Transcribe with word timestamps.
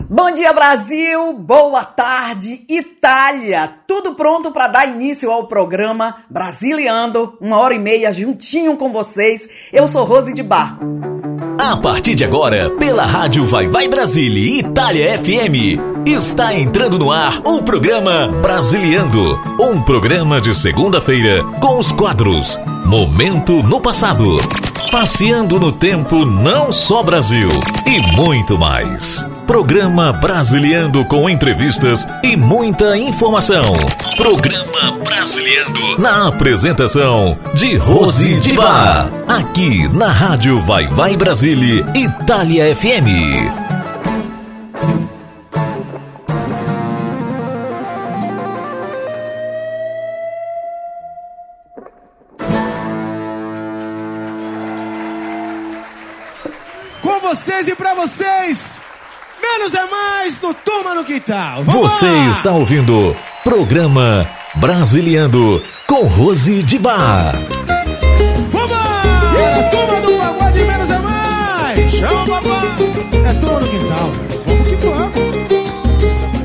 Bom 0.00 0.30
dia, 0.32 0.52
Brasil! 0.52 1.32
Boa 1.34 1.84
tarde, 1.84 2.64
Itália! 2.68 3.74
Tudo 3.86 4.14
pronto 4.14 4.50
para 4.50 4.68
dar 4.68 4.86
início 4.86 5.30
ao 5.30 5.46
programa 5.46 6.16
Brasiliando, 6.28 7.36
uma 7.40 7.58
hora 7.58 7.74
e 7.74 7.78
meia 7.78 8.12
juntinho 8.12 8.76
com 8.76 8.92
vocês. 8.92 9.48
Eu 9.72 9.88
sou 9.88 10.04
Rose 10.04 10.32
de 10.32 10.42
Bar. 10.42 10.78
A 11.58 11.76
partir 11.76 12.14
de 12.14 12.24
agora, 12.24 12.70
pela 12.70 13.06
Rádio 13.06 13.46
Vai 13.46 13.68
Vai 13.68 13.88
Brasília 13.88 14.60
Itália 14.60 15.18
FM, 15.18 15.80
está 16.04 16.52
entrando 16.54 16.98
no 16.98 17.10
ar 17.10 17.40
o 17.44 17.62
programa 17.62 18.28
Brasiliando, 18.42 19.38
um 19.58 19.80
programa 19.82 20.40
de 20.40 20.54
segunda-feira 20.54 21.42
com 21.60 21.78
os 21.78 21.90
quadros 21.90 22.58
Momento 22.84 23.62
no 23.62 23.80
Passado, 23.80 24.36
Passeando 24.90 25.58
no 25.58 25.72
Tempo 25.72 26.26
Não 26.26 26.72
Só 26.72 27.02
Brasil 27.02 27.48
e 27.86 28.16
muito 28.16 28.58
mais. 28.58 29.24
Programa 29.46 30.12
Brasiliando 30.12 31.04
com 31.04 31.28
entrevistas 31.28 32.06
e 32.22 32.34
muita 32.36 32.96
informação. 32.96 33.62
Programa 34.16 34.98
Brasiliando 35.04 35.98
na 35.98 36.28
apresentação 36.28 37.38
de 37.54 37.76
Rose 37.76 38.36
Diba. 38.40 39.10
Aqui 39.28 39.86
na 39.94 40.08
Rádio 40.08 40.60
Vai 40.60 40.86
Vai 40.86 41.16
Brasília 41.16 41.84
Itália 41.94 42.74
FM. 42.74 43.64
Com 57.02 57.20
vocês 57.20 57.68
e 57.68 57.74
pra 57.74 57.94
vocês, 57.94 58.80
menos 59.54 59.74
é 59.74 59.84
mais 59.86 60.40
no 60.42 60.52
Turma 60.52 60.94
no 60.94 61.04
Quintal. 61.04 61.62
Vamos 61.62 61.92
Você 61.92 62.06
lá! 62.06 62.30
está 62.30 62.50
ouvindo 62.52 63.14
Programa 63.44 64.26
Brasiliando 64.56 65.62
com 65.86 66.06
Rose 66.06 66.62
de 66.62 66.78
Bar. 66.78 67.32
Vambora! 68.50 69.68
Turma 69.70 70.00
do 70.00 70.18
Pagode, 70.18 70.64
menos 70.64 70.90
é 70.90 70.98
mais! 70.98 71.90
Chama 71.92 72.26
papai! 72.26 72.68
É 73.30 73.34
Turma 73.34 73.60
no 73.60 73.68
Quintal. 73.68 74.10
Vamos 74.44 74.68
que 74.68 74.76
vamos! 74.76 75.14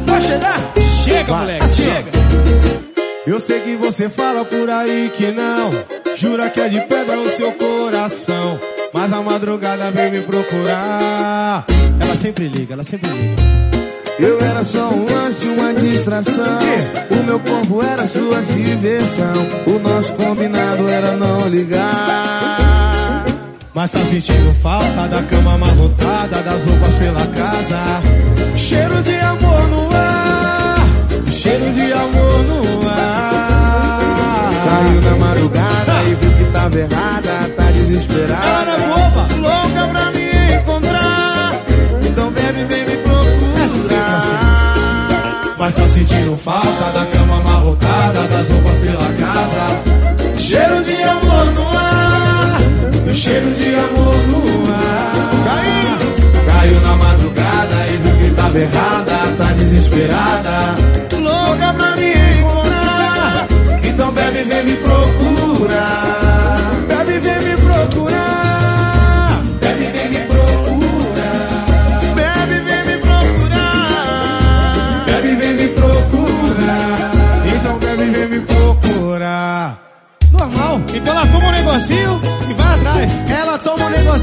Vai 0.05 0.21
chegar? 0.21 0.59
Chega, 1.03 1.23
Vai, 1.23 1.39
moleque, 1.39 1.63
assim, 1.65 1.83
chega. 1.83 2.11
Eu 3.25 3.39
sei 3.39 3.59
que 3.61 3.75
você 3.75 4.07
fala 4.09 4.45
por 4.45 4.69
aí 4.69 5.11
que 5.15 5.31
não 5.31 5.71
Jura 6.15 6.49
que 6.49 6.59
é 6.59 6.67
de 6.67 6.81
pedra 6.81 7.19
o 7.19 7.29
seu 7.29 7.51
coração 7.51 8.59
Mas 8.91 9.13
a 9.13 9.21
madrugada 9.21 9.91
vem 9.91 10.09
me 10.11 10.21
procurar 10.21 11.63
Ela 11.99 12.15
sempre 12.15 12.47
liga, 12.47 12.73
ela 12.73 12.83
sempre 12.83 13.09
liga 13.09 13.41
Eu 14.19 14.39
era 14.41 14.63
só 14.63 14.89
um 14.89 15.05
lance, 15.05 15.47
uma 15.47 15.73
distração. 15.73 16.59
O 17.09 17.23
meu 17.23 17.39
corpo 17.39 17.83
era 17.83 18.07
sua 18.07 18.41
diversão. 18.41 19.33
O 19.67 19.79
nosso 19.79 20.13
combinado 20.15 20.87
era 20.89 21.15
não 21.15 21.47
ligar. 21.47 22.59
Mas 23.73 23.91
tá 23.91 23.99
sentindo 23.99 24.53
falta 24.61 25.07
da 25.07 25.23
cama 25.23 25.53
amarrotada 25.53 26.41
Das 26.41 26.65
roupas 26.65 26.95
pela 26.95 27.25
casa 27.27 28.01
Cheiro 28.57 29.01
de 29.03 29.15
amor 29.15 29.67
no 29.69 29.95
ar 29.95 30.75
Cheiro 31.31 31.71
de 31.71 31.93
amor 31.93 32.43
no 32.43 32.89
ar 32.89 34.51
Caiu 34.65 35.01
na 35.01 35.15
madrugada 35.25 36.03
e 36.03 36.15
viu 36.15 36.31
que 36.31 36.51
tava 36.51 36.77
errada, 36.77 37.49
tá 37.55 37.63
Ela 37.63 37.71
desesperada. 37.71 38.77
não 38.79 38.97
é 38.97 39.09
boba 39.09 39.27
louca 39.37 39.87
pra 39.87 40.11
me 40.11 40.55
encontrar. 40.57 40.98
Mas 45.59 45.73
tá 45.73 45.85
sentindo 45.89 46.37
falta 46.37 46.89
da 46.93 47.05
cama 47.07 47.35
amarrotada, 47.35 48.21
das 48.29 48.49
roupas 48.49 48.77
pela 48.77 49.13
casa. 49.19 50.37
Cheiro 50.37 50.81
de 50.81 51.03
amor 51.03 51.45
no 51.53 51.77
ar, 51.77 52.61
do 53.03 53.13
cheiro 53.13 53.51
de 53.55 53.75
amor 53.75 54.15
no 54.29 54.73
ar. 54.73 55.19
Caiu, 55.43 56.45
caiu 56.47 56.79
na 56.79 56.95
madrugada 56.95 57.75
e 57.91 57.97
viu 57.97 58.29
que 58.29 58.35
tava 58.35 58.57
errada, 58.57 59.17
tá 59.37 59.53
desesperada. 59.57 60.77
Louca 61.19 61.73
pra 61.73 61.95
me 61.97 62.13
encontrar, 62.13 63.47
então 63.83 64.11
bebe, 64.13 64.43
vem 64.43 64.63
me 64.63 64.77
procurar. 64.77 66.08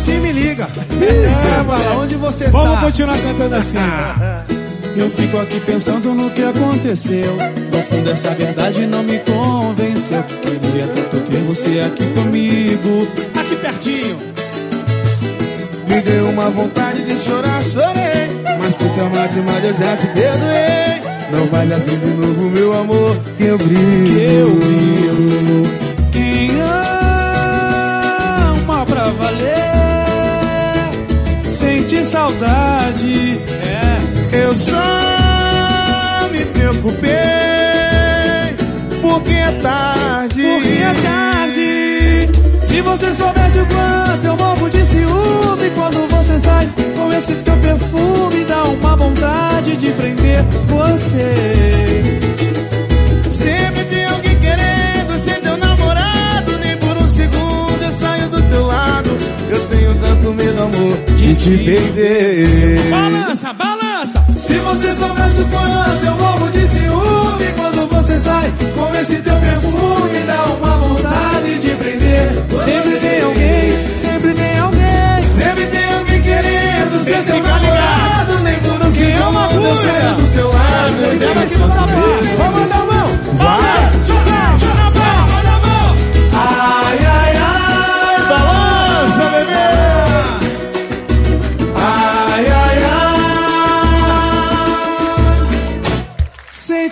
E 0.08 0.18
me 0.18 0.32
liga. 0.32 0.68
É, 1.00 1.62
Bala, 1.64 1.96
onde 2.02 2.16
você 2.16 2.48
Vamos 2.48 2.74
tá? 2.74 2.86
continuar 2.86 3.18
cantando 3.18 3.54
assim. 3.54 3.78
Eu 4.96 5.10
fico 5.10 5.38
aqui 5.38 5.60
pensando 5.60 6.14
no 6.14 6.30
que 6.30 6.42
aconteceu. 6.42 7.36
No 7.36 7.82
fundo, 7.82 8.10
essa 8.10 8.30
verdade 8.34 8.86
não 8.86 9.02
me 9.02 9.18
convenceu. 9.18 10.22
Queria 10.22 10.86
tanto 10.86 11.20
ter 11.30 11.40
você 11.42 11.80
aqui 11.80 12.06
comigo. 12.14 13.06
Aqui 13.38 13.56
pertinho. 13.56 14.16
Me 15.86 16.00
deu 16.00 16.30
uma 16.30 16.48
vontade 16.48 17.04
de 17.04 17.14
chorar, 17.22 17.62
chorei. 17.62 18.56
Mas 18.58 18.74
por 18.74 18.90
te 18.90 19.00
amar 19.00 19.28
demais 19.28 19.64
eu 19.64 19.74
já 19.74 19.96
te 19.96 20.06
perdoei. 20.06 21.06
Não 21.30 21.46
vale 21.48 21.74
assim 21.74 21.98
de 21.98 22.06
novo, 22.06 22.50
meu 22.50 22.72
amor, 22.80 23.16
que 23.36 23.44
eu 23.44 23.58
brilho. 23.58 24.18
eu 24.18 24.50
brilho. 24.54 25.85
Sente 31.86 32.04
saudade. 32.04 33.40
É. 33.62 34.44
Eu 34.44 34.54
só 34.56 36.28
me 36.30 36.44
preocupei 36.46 37.10
porque 39.00 39.32
é 39.32 39.52
tarde. 39.62 40.42
Porque 40.42 40.68
é 40.68 40.94
tarde. 41.02 42.28
Se 42.64 42.80
você 42.80 43.14
soubesse 43.14 43.58
o 43.58 43.66
quanto 43.66 44.26
eu 44.26 44.36
morro 44.36 44.68
de 44.68 44.84
ciúme 44.84 45.70
quando 45.74 46.08
você 46.08 46.40
sai 46.40 46.68
com 46.96 47.12
esse 47.12 47.34
teu 47.36 47.56
perfume, 47.56 48.44
dá 48.44 48.64
uma 48.64 48.96
vontade 48.96 49.76
de 49.76 49.92
prender 49.92 50.42
você. 50.66 52.20
Sempre 53.30 53.84
tem 53.84 54.04
alguém 54.06 54.38
querendo 54.40 55.18
ser 55.18 55.40
teu 55.40 55.56
namorado. 55.56 56.58
Nem 56.58 56.76
por 56.78 56.96
um 56.96 57.08
segundo 57.08 57.82
eu 57.82 57.92
saio 57.92 58.28
do 58.28 58.42
teu 58.42 58.66
lado. 58.66 58.85
Eu 60.26 60.34
tenho 60.34 60.34
tanto 60.34 60.34
medo, 60.34 60.62
amor, 60.62 60.98
de 61.16 61.34
te 61.36 61.56
perder. 61.58 62.90
Balança, 62.90 63.52
balança. 63.52 64.24
Se 64.34 64.54
você 64.58 64.92
soubesse 64.92 65.42
o 65.42 65.46
quanto 65.46 66.04
eu 66.04 66.14
morro 66.16 66.50
de 66.50 66.66
ciúme 66.66 67.46
quando 67.56 67.88
você 67.88 68.18
sai 68.18 68.52
com 68.74 68.98
esse 68.98 69.16
teu 69.16 69.36
perfume, 69.36 70.18
dá 70.26 70.44
uma 70.44 70.76
vontade 70.78 71.58
de 71.60 71.70
prender. 71.70 72.44
Sempre 72.50 72.96
tem 72.96 73.22
alguém, 73.22 73.88
sempre 73.88 74.34
tem 74.34 74.58
alguém. 74.58 75.24
Sempre 75.24 75.66
tem 75.66 75.94
alguém 75.94 76.22
querendo 76.22 77.04
ser 77.04 77.22
seu 77.22 77.42
namorado. 77.42 78.40
Nem 78.42 78.58
por 78.58 78.82
um 78.82 78.86
é 78.86 78.90
segundo 78.90 79.66
eu 79.66 79.76
saio 79.76 80.14
do 80.16 80.26
seu 80.26 80.48
lado. 80.48 81.02
Eu 81.02 81.18
que 81.18 81.58
não 81.58 81.68
medo. 81.68 82.36
Vamos 82.38 82.72
a 82.72 82.84
mão. 82.84 83.06
Vai, 83.34 84.06
joga, 84.06 84.35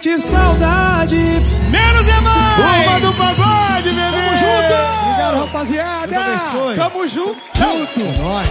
Sente 0.05 0.21
saudade. 0.21 1.17
Menos 1.17 2.09
é 2.09 2.21
mais. 2.21 2.57
Turma 2.57 3.01
do 3.01 3.17
pagode, 3.17 3.89
bebê. 3.89 4.11
Tamo 4.11 4.37
junto. 4.37 4.75
Obrigado, 5.01 5.41
rapaziada. 5.41 6.07
Deus 6.07 6.23
abençoe. 6.27 6.77
Tamo 6.77 7.09
junto. 7.09 7.37
Junto. 7.55 8.01
É 8.01 8.19
nóis. 8.19 8.49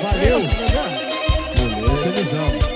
Valeu. 0.00 0.40
Felizão. 2.04 2.68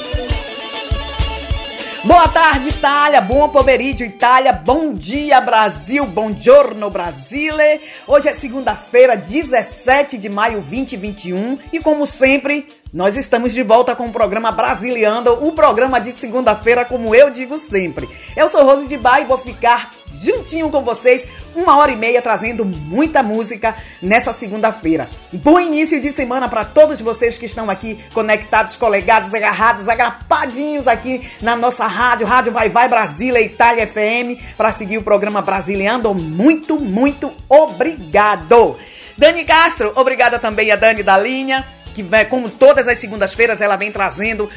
Boa 2.02 2.26
tarde, 2.26 2.70
Itália. 2.70 3.20
Bom 3.20 3.48
pomeriggio, 3.48 4.04
Itália. 4.04 4.52
Bom 4.52 4.92
dia, 4.92 5.40
Brasil. 5.40 6.04
Bom 6.04 6.32
giorno, 6.32 6.90
Brasile. 6.90 7.80
Hoje 8.08 8.28
é 8.28 8.34
segunda-feira, 8.34 9.16
17 9.16 10.18
de 10.18 10.28
maio 10.28 10.60
2021. 10.62 11.56
E 11.72 11.78
como 11.78 12.04
sempre, 12.04 12.66
nós 12.92 13.16
estamos 13.16 13.54
de 13.54 13.62
volta 13.62 13.96
com 13.96 14.06
o 14.06 14.12
programa 14.12 14.52
Brasiliando, 14.52 15.32
o 15.46 15.52
programa 15.52 15.98
de 15.98 16.12
segunda-feira, 16.12 16.84
como 16.84 17.14
eu 17.14 17.30
digo 17.30 17.58
sempre. 17.58 18.06
Eu 18.36 18.50
sou 18.50 18.62
Rose 18.64 18.86
de 18.86 18.98
Bar 18.98 19.22
e 19.22 19.24
vou 19.24 19.38
ficar 19.38 19.92
juntinho 20.20 20.68
com 20.68 20.82
vocês 20.82 21.26
uma 21.56 21.78
hora 21.78 21.90
e 21.90 21.96
meia 21.96 22.20
trazendo 22.20 22.66
muita 22.66 23.22
música 23.22 23.74
nessa 24.02 24.30
segunda-feira. 24.34 25.08
Bom 25.32 25.58
início 25.58 25.98
de 25.98 26.12
semana 26.12 26.50
para 26.50 26.66
todos 26.66 27.00
vocês 27.00 27.38
que 27.38 27.46
estão 27.46 27.70
aqui 27.70 27.98
conectados, 28.12 28.76
colegados, 28.76 29.32
agarrados, 29.32 29.88
agrapadinhos 29.88 30.86
aqui 30.86 31.26
na 31.40 31.56
nossa 31.56 31.86
rádio, 31.86 32.26
Rádio 32.26 32.52
Vai 32.52 32.68
Vai 32.68 32.88
Brasília, 32.88 33.40
Itália 33.40 33.86
FM, 33.86 34.38
para 34.54 34.70
seguir 34.70 34.98
o 34.98 35.02
programa 35.02 35.40
Brasiliando. 35.40 36.14
Muito, 36.14 36.78
muito 36.78 37.32
obrigado. 37.48 38.76
Dani 39.16 39.44
Castro, 39.44 39.92
obrigada 39.96 40.38
também 40.38 40.70
a 40.70 40.76
Dani 40.76 41.02
da 41.02 41.16
linha 41.16 41.64
que 41.94 42.04
como 42.28 42.48
todas 42.48 42.88
as 42.88 42.98
segundas-feiras 42.98 43.60
ela 43.60 43.76
vem 43.76 43.92
trazendo 43.92 44.48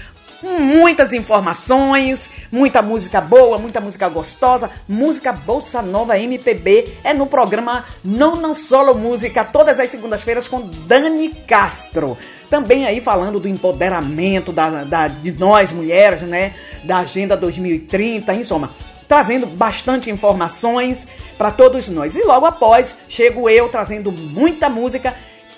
muitas 0.42 1.14
informações, 1.14 2.30
muita 2.52 2.82
música 2.82 3.20
boa, 3.20 3.58
muita 3.58 3.80
música 3.80 4.08
gostosa, 4.08 4.70
música 4.88 5.32
Bolsa 5.32 5.82
Nova 5.82 6.20
MPB. 6.20 6.94
É 7.04 7.14
no 7.14 7.26
programa 7.26 7.86
Não 8.04 8.36
Não 8.36 8.54
Solo 8.54 8.96
Música, 8.96 9.44
todas 9.44 9.80
as 9.80 9.90
segundas-feiras 9.90 10.48
com 10.48 10.62
Dani 10.86 11.30
Castro. 11.48 12.18
Também 12.50 12.86
aí 12.86 13.02
falando 13.02 13.40
do 13.40 13.48
empoderamento 13.48 14.52
da, 14.52 14.84
da, 14.84 15.08
de 15.08 15.32
nós 15.32 15.72
mulheres, 15.72 16.22
né? 16.22 16.54
Da 16.84 17.00
Agenda 17.00 17.36
2030, 17.36 18.34
em 18.34 18.44
soma 18.44 18.72
trazendo 19.08 19.46
bastante 19.46 20.10
informações 20.10 21.08
para 21.38 21.52
todos 21.52 21.88
nós. 21.90 22.16
E 22.16 22.24
logo 22.24 22.46
após, 22.46 22.96
chego 23.08 23.48
eu 23.48 23.70
trazendo 23.70 24.12
muita 24.12 24.68
música 24.68 25.14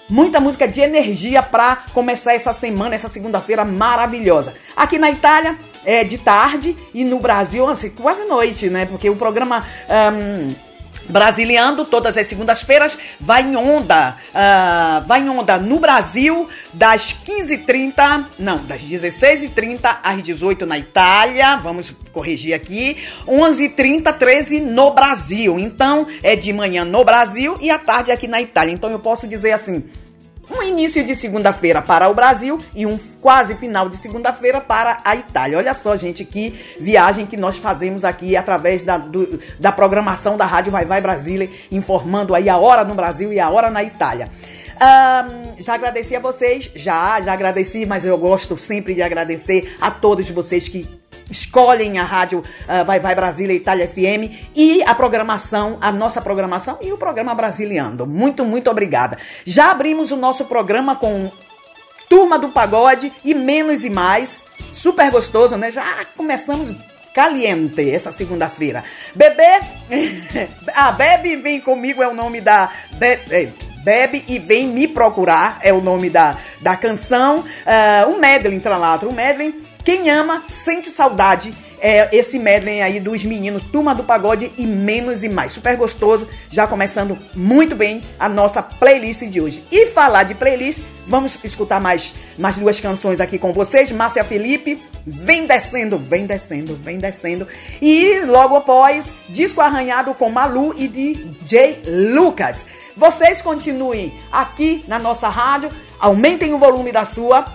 muita 0.09 0.39
música 0.39 0.67
de 0.67 0.81
energia 0.81 1.41
para 1.43 1.83
começar 1.93 2.33
essa 2.33 2.53
semana, 2.53 2.95
essa 2.95 3.09
segunda-feira 3.09 3.65
maravilhosa. 3.65 4.53
Aqui 4.75 4.97
na 4.97 5.11
Itália 5.11 5.57
é 5.85 6.03
de 6.03 6.17
tarde 6.17 6.75
e 6.93 7.03
no 7.03 7.19
Brasil, 7.19 7.67
assim, 7.67 7.89
quase 7.89 8.23
noite, 8.25 8.69
né? 8.69 8.85
Porque 8.85 9.09
o 9.09 9.15
programa. 9.15 9.65
Um, 10.13 10.66
Brasiliando, 11.09 11.85
todas 11.85 12.17
as 12.17 12.27
segundas-feiras, 12.27 12.97
vai 13.19 13.43
em 13.43 13.55
onda. 13.55 14.17
Uh, 14.29 15.07
vai 15.07 15.21
em 15.21 15.29
onda 15.29 15.57
no 15.57 15.79
Brasil, 15.79 16.49
das 16.73 17.15
15h30, 17.25 18.25
não, 18.37 18.57
das 18.65 18.81
16h30 18.81 19.97
às 20.03 20.23
18 20.23 20.65
na 20.65 20.77
Itália. 20.77 21.57
Vamos 21.57 21.93
corrigir 22.11 22.53
aqui. 22.53 22.97
11h30, 23.27 24.13
13 24.17 24.59
no 24.59 24.91
Brasil. 24.91 25.59
Então, 25.59 26.07
é 26.23 26.35
de 26.35 26.51
manhã 26.53 26.83
no 26.83 27.03
Brasil 27.03 27.57
e 27.61 27.69
à 27.69 27.79
tarde 27.79 28.11
aqui 28.11 28.27
na 28.27 28.41
Itália. 28.41 28.73
Então, 28.73 28.89
eu 28.89 28.99
posso 28.99 29.27
dizer 29.27 29.51
assim 29.51 29.83
um 30.49 30.63
início 30.63 31.03
de 31.03 31.15
segunda-feira 31.15 31.81
para 31.81 32.09
o 32.09 32.13
Brasil 32.13 32.57
e 32.73 32.85
um 32.85 32.97
quase 33.21 33.55
final 33.55 33.89
de 33.89 33.97
segunda-feira 33.97 34.61
para 34.61 34.97
a 35.03 35.15
Itália. 35.15 35.57
Olha 35.57 35.73
só, 35.73 35.95
gente, 35.95 36.23
que 36.23 36.57
viagem 36.79 37.25
que 37.25 37.37
nós 37.37 37.57
fazemos 37.57 38.05
aqui 38.05 38.35
através 38.35 38.83
da, 38.83 38.97
do, 38.97 39.39
da 39.59 39.71
programação 39.71 40.37
da 40.37 40.45
Rádio 40.45 40.71
Vai 40.71 40.85
Vai 40.85 41.01
Brasília, 41.01 41.49
informando 41.71 42.33
aí 42.33 42.49
a 42.49 42.57
hora 42.57 42.83
no 42.83 42.93
Brasil 42.93 43.33
e 43.33 43.39
a 43.39 43.49
hora 43.49 43.69
na 43.69 43.83
Itália. 43.83 44.29
Um, 44.77 45.61
já 45.61 45.73
agradeci 45.73 46.15
a 46.15 46.19
vocês, 46.19 46.71
já, 46.75 47.19
já 47.21 47.33
agradeci, 47.33 47.85
mas 47.85 48.05
eu 48.05 48.17
gosto 48.17 48.57
sempre 48.57 48.93
de 48.93 49.01
agradecer 49.01 49.75
a 49.81 49.89
todos 49.89 50.29
vocês 50.29 50.69
que 50.69 50.87
escolhem 51.29 51.97
a 51.99 52.03
rádio 52.03 52.39
uh, 52.39 52.85
Vai 52.85 52.99
Vai 52.99 53.15
Brasília 53.15 53.55
Itália 53.55 53.87
FM 53.87 54.51
e 54.55 54.81
a 54.83 54.93
programação, 54.95 55.77
a 55.81 55.91
nossa 55.91 56.21
programação 56.21 56.77
e 56.81 56.91
o 56.91 56.97
programa 56.97 57.33
Brasiliando. 57.35 58.05
Muito, 58.05 58.45
muito 58.45 58.69
obrigada. 58.69 59.17
Já 59.45 59.71
abrimos 59.71 60.11
o 60.11 60.15
nosso 60.15 60.45
programa 60.45 60.95
com 60.95 61.31
Turma 62.09 62.39
do 62.39 62.49
Pagode 62.49 63.11
e 63.23 63.33
Menos 63.33 63.83
e 63.83 63.89
Mais. 63.89 64.39
Super 64.73 65.11
gostoso, 65.11 65.57
né? 65.57 65.71
Já 65.71 66.05
começamos 66.15 66.73
caliente 67.13 67.89
essa 67.89 68.11
segunda-feira. 68.11 68.83
Bebê, 69.15 69.59
ah, 70.73 70.91
Bebe 70.91 71.35
Vem 71.37 71.59
Comigo 71.59 72.01
é 72.01 72.07
o 72.07 72.13
nome 72.13 72.41
da... 72.41 72.69
Be... 72.93 73.67
Bebe 73.83 74.25
e 74.27 74.37
Vem 74.37 74.67
Me 74.67 74.85
Procurar 74.85 75.59
é 75.61 75.71
o 75.71 75.79
nome 75.79 76.09
da, 76.09 76.37
da 76.61 76.75
canção. 76.75 77.39
Uh, 77.39 78.09
um 78.09 78.19
medley, 78.19 78.59
Tralato, 78.59 79.07
um 79.07 79.13
medley 79.13 79.55
quem 79.87 80.09
ama, 80.09 80.43
sente 80.49 80.89
saudade. 80.89 81.53
É 81.79 82.09
esse 82.11 82.37
medley 82.37 82.81
aí 82.81 82.99
dos 82.99 83.23
meninos 83.23 83.63
Turma 83.71 83.95
do 83.95 84.03
Pagode 84.03 84.51
e 84.57 84.65
Menos 84.65 85.23
e 85.23 85.29
Mais. 85.29 85.53
Super 85.53 85.77
gostoso, 85.77 86.27
já 86.51 86.67
começando 86.67 87.17
muito 87.33 87.73
bem 87.73 88.01
a 88.19 88.27
nossa 88.27 88.61
playlist 88.61 89.21
de 89.21 89.39
hoje. 89.39 89.63
E 89.71 89.87
falar 89.91 90.23
de 90.23 90.35
playlist, 90.35 90.81
vamos 91.07 91.39
escutar 91.41 91.79
mais, 91.79 92.13
mais 92.37 92.57
duas 92.57 92.81
canções 92.81 93.21
aqui 93.21 93.39
com 93.39 93.53
vocês. 93.53 93.89
Márcia 93.89 94.25
Felipe, 94.25 94.77
vem 95.05 95.47
descendo, 95.47 95.97
vem 95.97 96.25
descendo, 96.25 96.75
vem 96.75 96.97
descendo. 96.97 97.47
E 97.81 98.19
logo 98.25 98.57
após, 98.57 99.09
disco 99.29 99.61
arranhado 99.61 100.13
com 100.13 100.29
Malu 100.29 100.73
e 100.77 100.89
DJ 100.89 101.83
Lucas. 102.13 102.65
Vocês 102.93 103.41
continuem 103.41 104.11
aqui 104.33 104.83
na 104.85 104.99
nossa 104.99 105.29
rádio, 105.29 105.69
aumentem 105.97 106.53
o 106.53 106.59
volume 106.59 106.91
da 106.91 107.05
sua 107.05 107.45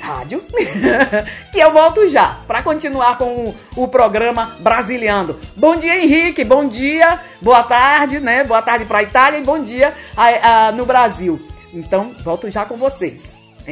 rádio, 0.00 0.42
que 1.52 1.58
eu 1.58 1.72
volto 1.72 2.08
já 2.08 2.38
para 2.46 2.62
continuar 2.62 3.18
com 3.18 3.24
o, 3.24 3.54
o, 3.76 3.88
programa 3.88 4.56
Brasiliando. 4.60 5.38
Bom 5.56 5.76
dia, 5.76 6.02
Henrique. 6.02 6.44
Bom 6.44 6.66
dia, 6.66 7.20
boa 7.40 7.62
tarde, 7.62 8.20
né? 8.20 8.44
Boa 8.44 8.62
tarde 8.62 8.84
para 8.84 9.02
Itália 9.02 9.38
e 9.38 9.44
bom 9.44 9.60
dia 9.60 9.94
a, 10.16 10.66
a, 10.68 10.72
no 10.72 10.86
Brasil. 10.86 11.40
Então, 11.72 12.14
volto 12.22 12.50
já 12.50 12.64
com 12.64 12.76
vocês. 12.76 13.30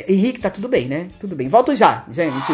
Henrique, 0.08 0.40
tá 0.40 0.50
tudo 0.50 0.68
bem, 0.68 0.86
né? 0.86 1.08
Tudo 1.20 1.36
bem. 1.36 1.48
Volto 1.48 1.74
já, 1.76 2.04
gente. 2.10 2.52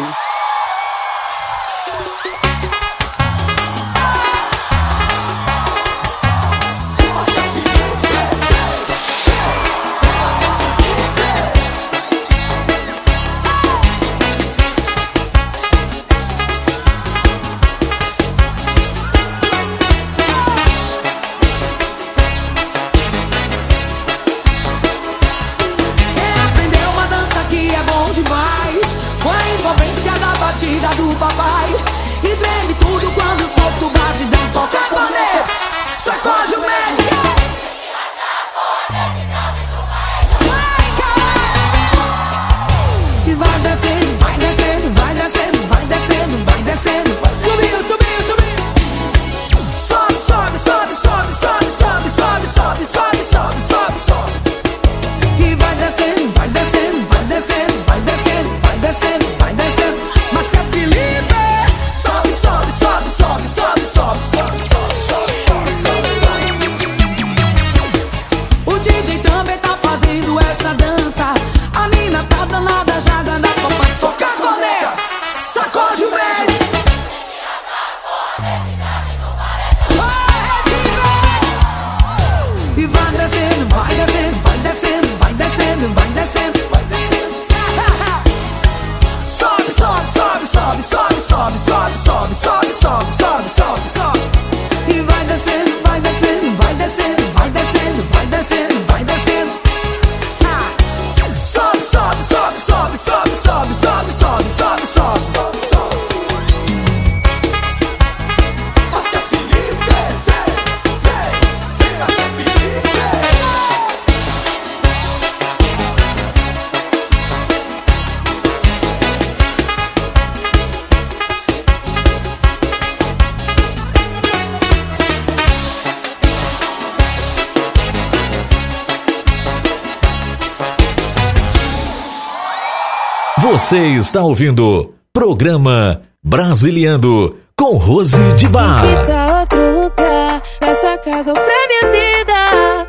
Você 133.41 133.79
está 133.97 134.21
ouvindo 134.21 134.93
Programa 135.11 136.03
Brasiliando 136.23 137.37
com 137.57 137.75
Rose 137.75 138.21
de 138.33 138.47
Bar. 138.47 138.81
Fica 138.81 139.39
outro 139.39 139.81
lugar, 139.81 140.41
pra 140.59 140.75
sua 140.75 140.97
casa 140.99 141.31
ou 141.31 141.35
pra 141.35 141.43
minha 141.67 141.91
vida. 141.91 142.87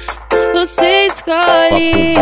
Você 0.53 1.07
escolhe. 1.07 2.15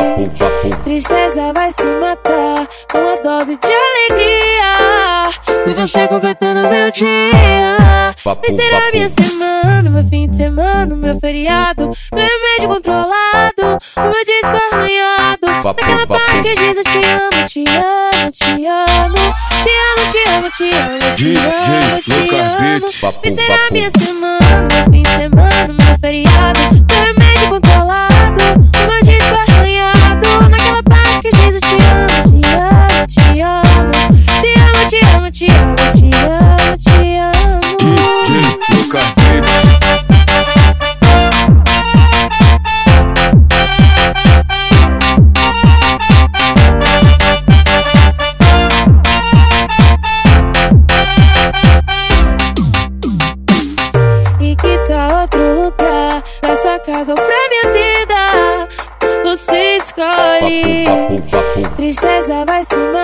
Tristeza 0.85 1.53
vai 1.53 1.73
se 1.73 1.85
matar 2.01 2.69
com 2.93 2.99
uma 2.99 3.17
dose 3.17 3.57
de 3.57 3.73
alegria. 3.73 5.67
Me 5.67 5.75
você 5.75 6.07
completando 6.07 6.69
meu 6.69 6.93
dia. 6.93 8.10
Papo, 8.25 8.43
Vai 8.47 8.57
ser 8.57 8.75
a 8.75 8.81
papo. 8.81 8.91
minha 8.93 9.09
semana, 9.09 9.91
meu 9.91 10.05
fim 10.09 10.29
de 10.29 10.37
semana, 10.37 10.97
meu 10.97 11.19
feriado. 11.21 11.91
Meu 12.13 12.27
remédio 12.27 12.69
controlado, 12.69 13.79
o 13.97 14.01
meu 14.01 14.25
disco 14.25 14.73
arranhado. 14.73 15.47
Naquela 15.65 16.07
parte 16.07 16.43
que 16.43 16.55
diz 16.55 16.77
eu 16.77 16.85
te 16.85 17.05
amo, 17.07 17.47
te 17.47 17.65
amo, 17.69 18.31
te 18.33 18.67
amo. 18.67 19.35
Te 19.63 19.71
amo, 19.71 20.11
te 20.13 20.31
amo, 20.31 20.51
te 20.51 20.71
amo, 20.71 20.99
te 21.17 21.25
amo, 21.25 22.01
te 22.03 22.37
amo. 22.37 22.81
Beats. 22.81 23.01
Papo, 23.01 23.21
Vai 23.23 23.33
ser 23.33 23.53
a 23.53 23.57
papo. 23.59 23.73
minha 23.73 23.91
semana, 23.99 24.69
meu 24.73 24.85
fim 24.93 25.03
de 25.03 25.09
semana, 25.11 25.67
meu 25.69 25.99
feriado. 26.01 26.61
Meu 26.71 27.15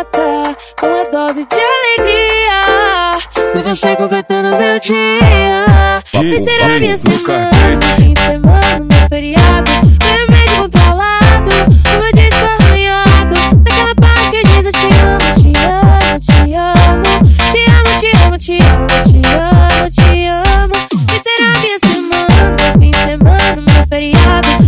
se 0.07 0.19
matar 0.19 0.57
com 0.79 0.87
uma 0.87 1.05
dose 1.05 1.45
de 1.45 1.57
alegria. 1.57 2.63
Me 3.55 3.63
você 3.63 3.97
completando 3.97 4.57
meu 4.57 4.81
dia. 4.81 6.03
Vai 6.13 6.41
ser 6.41 6.63
a 6.63 6.79
minha 6.79 6.97
semana, 6.97 7.81
fim 7.97 8.15
de 8.15 8.21
semana, 8.21 8.81
meu 8.81 9.09
feriado. 9.09 9.71
Meu 9.83 10.27
remédio 10.27 10.57
controlado, 10.57 11.51
o 11.95 12.03
meu 12.03 12.13
disco 12.13 12.45
arranhado. 12.45 13.35
Naquela 13.65 13.95
parte 13.95 14.31
que 14.31 14.43
diz 14.43 14.65
eu 14.67 14.73
te 14.73 14.87
amo, 15.01 15.29
te 15.41 15.53
amo, 15.65 16.21
te 16.21 16.55
amo. 16.55 17.03
Te 17.53 17.65
amo, 17.71 17.91
te 18.01 18.11
amo, 18.17 18.39
te 18.39 18.59
amo, 18.63 18.87
te 19.05 19.21
amo, 19.35 19.91
te 19.91 20.27
amo. 20.29 20.75
Vai 21.07 21.21
ser 21.21 21.43
a 21.43 21.59
minha 21.61 21.79
semana, 21.85 22.57
fim 22.79 22.91
de 22.91 22.99
semana, 22.99 23.57
meu 23.57 23.87
feriado. 23.89 24.66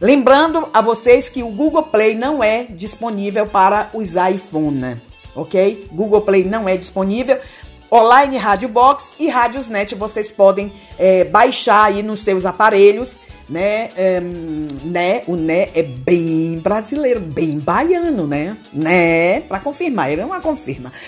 Lembrando 0.00 0.68
a 0.74 0.80
vocês 0.80 1.28
que 1.28 1.44
o 1.44 1.48
Google 1.48 1.84
Play 1.84 2.16
não 2.16 2.42
é 2.42 2.64
disponível 2.64 3.46
para 3.46 3.88
os 3.94 4.14
iPhone, 4.16 5.00
ok? 5.32 5.86
Google 5.92 6.22
Play 6.22 6.42
não 6.42 6.68
é 6.68 6.76
disponível. 6.76 7.38
Online 7.90 8.36
Rádio 8.36 8.68
Box 8.68 9.14
e 9.16 9.28
Rádios 9.28 9.68
Net 9.68 9.94
vocês 9.94 10.32
podem 10.32 10.72
eh, 10.98 11.22
baixar 11.22 11.84
aí 11.84 12.02
nos 12.02 12.20
seus 12.20 12.44
aparelhos, 12.44 13.16
né? 13.48 13.90
Ehm, 13.96 14.68
né? 14.84 15.22
O 15.26 15.36
né 15.36 15.68
é 15.74 15.82
bem 15.82 16.58
brasileiro, 16.58 17.20
bem 17.20 17.58
baiano, 17.58 18.26
né? 18.26 18.56
Né? 18.72 19.40
Para 19.40 19.58
confirmar, 19.60 20.12
ele 20.12 20.20
é 20.20 20.26
uma 20.26 20.40
confirma. 20.40 20.92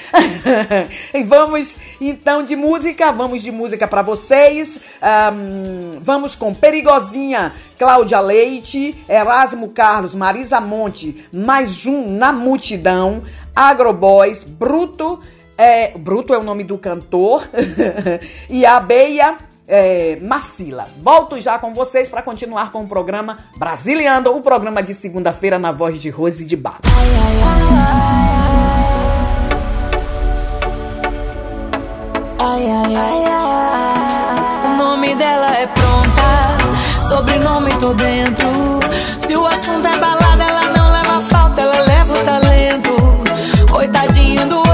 E 1.13 1.23
vamos 1.25 1.77
então 2.01 2.45
de 2.45 2.57
música, 2.57 3.11
vamos 3.13 3.43
de 3.43 3.51
música 3.51 3.87
para 3.87 4.03
vocês. 4.03 4.79
Ahm, 5.03 5.99
vamos 6.01 6.35
com 6.35 6.55
Perigosinha, 6.55 7.53
Cláudia 7.79 8.21
Leite, 8.21 8.97
Erasmo 9.09 9.69
Carlos, 9.71 10.15
Marisa 10.15 10.61
Monte, 10.61 11.27
mais 11.33 11.85
um 11.87 12.11
na 12.11 12.33
multidão, 12.33 13.23
Agroboys, 13.55 14.43
Bruto, 14.45 15.21
é, 15.59 15.97
Bruto 15.99 16.33
é 16.33 16.39
o 16.39 16.43
nome 16.43 16.65
do 16.65 16.79
cantor, 16.79 17.47
e 18.49 18.65
a 18.65 18.81
Beia 18.81 19.37
é, 19.71 20.19
Macila. 20.21 20.89
Volto 21.01 21.41
já 21.41 21.59
com 21.59 21.73
vocês 21.73 22.09
para 22.09 22.21
continuar 22.23 22.73
com 22.73 22.83
o 22.83 22.89
programa 22.89 23.39
Brasiliando, 23.57 24.35
o 24.35 24.43
programa 24.43 24.83
de 24.83 24.93
segunda-feira 24.95 25.59
na 25.59 25.71
voz 25.71 26.01
de 26.01 26.11
Rose 26.11 26.45
de 26.45 26.57
Bar. 26.57 26.81
Ai, 32.39 32.67
ai, 32.67 32.97
ai. 32.97 34.73
O 34.73 34.77
nome 34.77 35.15
dela 35.15 35.57
é 35.57 35.67
pronta, 35.69 37.07
sobrenome 37.09 37.71
tô 37.79 37.95
dentro. 37.95 38.47
Se 39.21 39.37
o 39.37 39.47
assunto 39.47 39.87
é 39.87 39.99
balada, 39.99 40.43
ela 40.43 40.71
não 40.71 40.91
leva 40.91 41.21
falta, 41.23 41.61
ela 41.61 41.81
leva 41.81 42.13
o 42.13 42.25
talento. 42.25 43.71
Coitadinho 43.71 44.49
do 44.49 44.70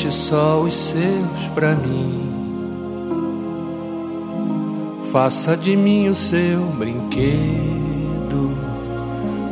conte 0.00 0.14
só 0.14 0.60
os 0.60 0.74
seus 0.74 1.48
pra 1.54 1.74
mim. 1.74 2.32
Faça 5.12 5.56
de 5.56 5.76
mim 5.76 6.08
o 6.08 6.16
seu 6.16 6.60
brinquedo. 6.78 8.56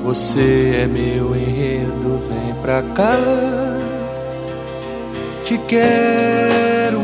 Você 0.04 0.84
é 0.84 0.86
meu 0.86 1.36
enredo, 1.36 2.20
vem 2.28 2.54
pra 2.62 2.82
cá. 2.94 3.18
Te 5.44 5.58
quero, 5.58 7.00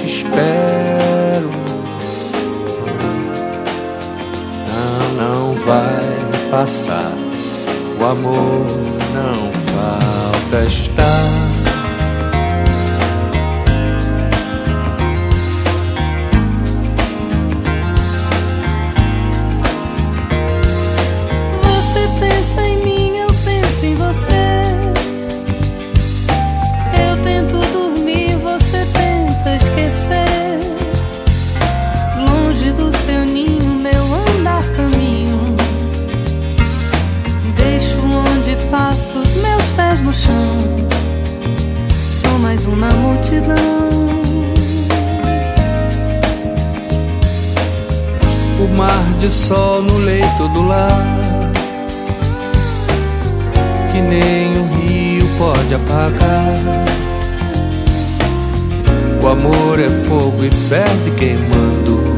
te 0.00 0.06
espero. 0.06 1.50
Não, 4.68 5.52
não 5.52 5.54
vai 5.60 6.50
passar. 6.50 7.21
O 8.02 8.04
amor 8.04 8.66
não 9.14 9.52
falta 9.72 10.64
estar. 10.64 11.51
Mais 42.52 42.66
um 42.66 42.76
na 42.76 42.90
multidão. 42.90 43.56
O 48.60 48.76
mar 48.76 49.04
de 49.18 49.32
sol 49.32 49.80
no 49.80 49.96
leito 49.96 50.48
do 50.48 50.66
lar. 50.68 51.02
Que 53.90 54.02
nem 54.02 54.52
o 54.58 54.66
rio 54.74 55.26
pode 55.38 55.74
apagar. 55.74 56.54
O 59.22 59.28
amor 59.28 59.80
é 59.80 59.88
fogo 60.06 60.44
e 60.44 60.50
ferve 60.68 61.10
queimando. 61.12 62.14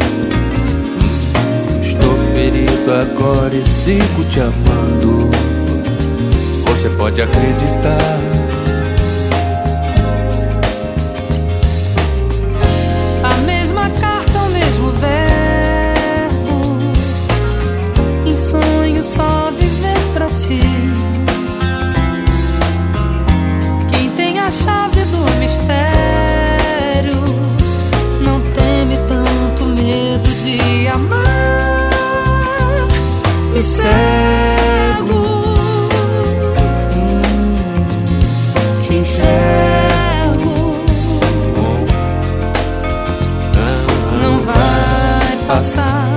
Estou 1.81 2.19
ferido 2.35 2.93
agora 2.93 3.55
e 3.55 3.65
sigo 3.69 4.25
te 4.33 4.41
amando. 4.41 5.31
Você 6.67 6.89
pode 6.91 7.23
acreditar. 7.23 8.34
Cego. 33.85 35.25
Te 38.83 38.95
enxergo. 38.95 40.57
não 44.23 44.41
vai 44.41 45.37
passar. 45.47 46.17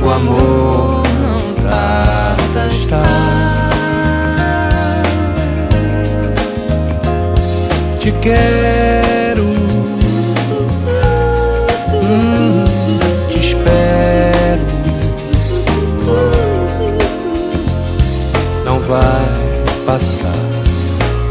O 0.00 0.10
amor 0.10 1.02
não 1.24 1.42
tarda 1.68 2.62
estar. 2.70 3.32
Te 7.98 8.12
quero, 8.12 8.61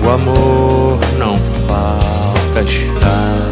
O 0.04 0.10
amor 0.10 1.00
não 1.18 1.38
falta 1.68 2.62
estar. 2.62 3.52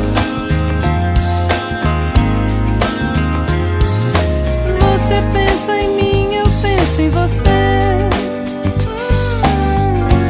Você 4.80 5.24
pensa 5.34 5.78
em 5.78 5.96
mim, 5.96 6.36
eu 6.36 6.46
penso 6.62 7.02
em 7.02 7.10
você. 7.10 8.10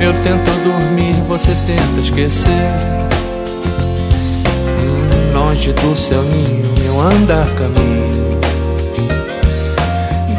Eu 0.01 0.13
tento 0.23 0.51
dormir, 0.63 1.13
você 1.27 1.55
tenta 1.65 2.01
esquecer. 2.01 2.71
Longe 5.34 5.73
do 5.73 5.95
seu 5.95 6.23
ninho, 6.23 6.73
meu 6.82 7.01
andar 7.01 7.47
caminho. 7.55 8.39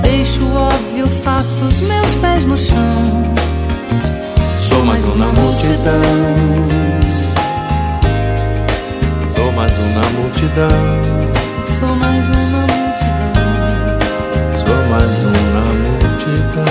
Deixo 0.03 0.45
o 0.45 0.57
óbvio, 0.57 1.07
faço 1.25 1.65
os 1.65 1.81
meus 1.81 2.15
pés 2.17 2.47
no 2.47 2.57
chão. 2.57 3.41
Sou 4.81 4.87
mais 4.87 5.07
um 5.07 5.15
na 5.15 5.27
multidão. 5.27 6.03
Sou 9.37 9.53
mais 9.53 9.73
um 9.79 9.93
na 9.93 10.09
multidão. 10.09 10.69
Sou 11.79 11.97
mais 11.97 12.25
um 12.25 12.51
na 12.51 12.63
multidão. 12.73 13.99
Sou 14.65 14.77
mais 14.89 15.05
um 15.05 15.37
na 15.53 15.65
multidão. 15.85 16.65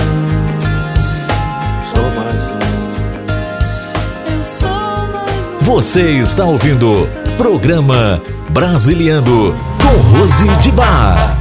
Sou 1.93 2.07
mais 2.15 2.41
um. 2.51 2.65
Eu 4.31 4.43
sou 4.43 5.07
mais 5.13 5.61
um. 5.61 5.65
Você 5.65 6.01
está 6.13 6.45
ouvindo 6.45 7.07
Programa 7.37 8.19
Brasiliano 8.49 9.53
com 9.83 10.17
Rose 10.17 10.47
de 10.63 10.71
Bar. 10.71 11.38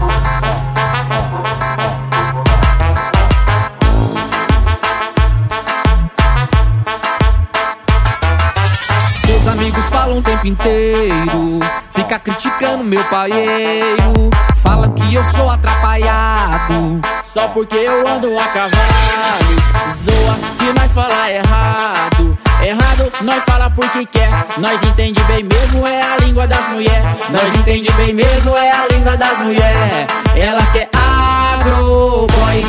Tempo 10.39 10.47
inteiro, 10.47 11.61
fica 11.91 12.19
criticando 12.19 12.85
meu 12.85 13.03
paieiro. 13.05 14.31
Falam 14.57 14.91
que 14.93 15.15
eu 15.15 15.25
sou 15.33 15.51
atrapalhado, 15.51 17.01
só 17.23 17.49
porque 17.49 17.75
eu 17.75 18.07
ando 18.07 18.39
a 18.39 18.45
cavalo. 18.49 19.57
Zoa 20.05 20.39
que 20.59 20.81
nós 20.81 20.93
fala 20.93 21.31
errado. 21.31 22.39
Errado, 22.63 23.13
nós 23.23 23.43
fala 23.45 23.71
porque 23.71 24.05
quer. 24.07 24.31
Nós 24.59 24.83
entende 24.83 25.23
bem 25.25 25.45
mesmo, 25.45 25.87
é 25.87 26.01
a 26.03 26.17
língua 26.19 26.47
das 26.47 26.69
mulher. 26.71 27.03
Nós 27.31 27.55
entende 27.57 27.91
bem 27.93 28.13
mesmo, 28.13 28.57
é 28.57 28.71
a 28.71 28.87
língua 28.93 29.17
das 29.17 29.39
mulher. 29.39 30.07
Elas 30.37 30.71
quer 30.71 30.89
agroboy, 30.93 32.67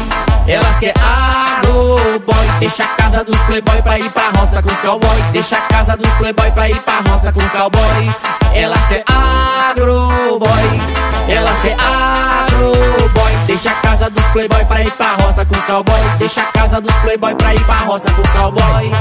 elas 0.48 0.80
quer 0.80 0.94
agroboy. 1.80 2.60
Deixa 2.60 2.84
a 2.84 2.88
casa 2.88 3.24
dos 3.24 3.38
playboy 3.44 3.82
pra 3.82 4.00
ir 4.00 4.10
pra 4.12 4.30
roça 4.38 4.62
com 4.62 4.70
os 4.70 4.78
cowboy. 4.80 5.22
Deixa 5.32 5.56
a 5.56 5.62
casa 5.62 5.96
dos 5.96 6.10
playboy 6.13 6.52
pra 6.52 6.70
ir 6.70 6.82
pra 6.82 7.00
roça 7.10 7.32
com 7.32 7.39
os 7.39 7.52
cowboy. 7.52 8.15
Elas 8.54 8.80
quer 8.88 9.04
agroboy, 9.08 10.82
elas 11.28 11.62
quer 11.62 11.78
agroboy. 11.80 13.32
Deixa 13.48 13.70
a 13.70 13.74
casa 13.76 14.10
dos 14.10 14.26
playboy 14.26 14.65
pra 14.65 14.82
ir 14.82 14.92
pra 14.92 15.15
roça 15.22 15.46
com 15.46 15.56
os 15.56 15.63
cowboy. 15.65 16.02
Deixa 16.20 16.42
a 16.42 16.46
casa 16.46 16.82
dos 16.82 16.94
playboy 16.96 17.36
pra 17.36 17.56
ir 17.56 17.63
pra 17.63 17.76
roça 17.76 18.12
com 18.12 18.22
os 18.22 18.30
cowboy. 18.30 18.92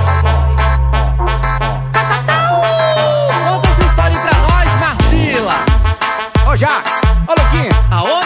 Conta 3.49 3.69
essa 3.69 3.81
história 3.81 4.19
pra 4.21 4.39
nós, 4.39 4.69
Marcila. 4.81 5.55
Ô, 6.47 6.57
Jax. 6.57 6.91
Ô, 7.27 7.33
Luquinha. 7.33 7.71
Aô, 7.91 8.18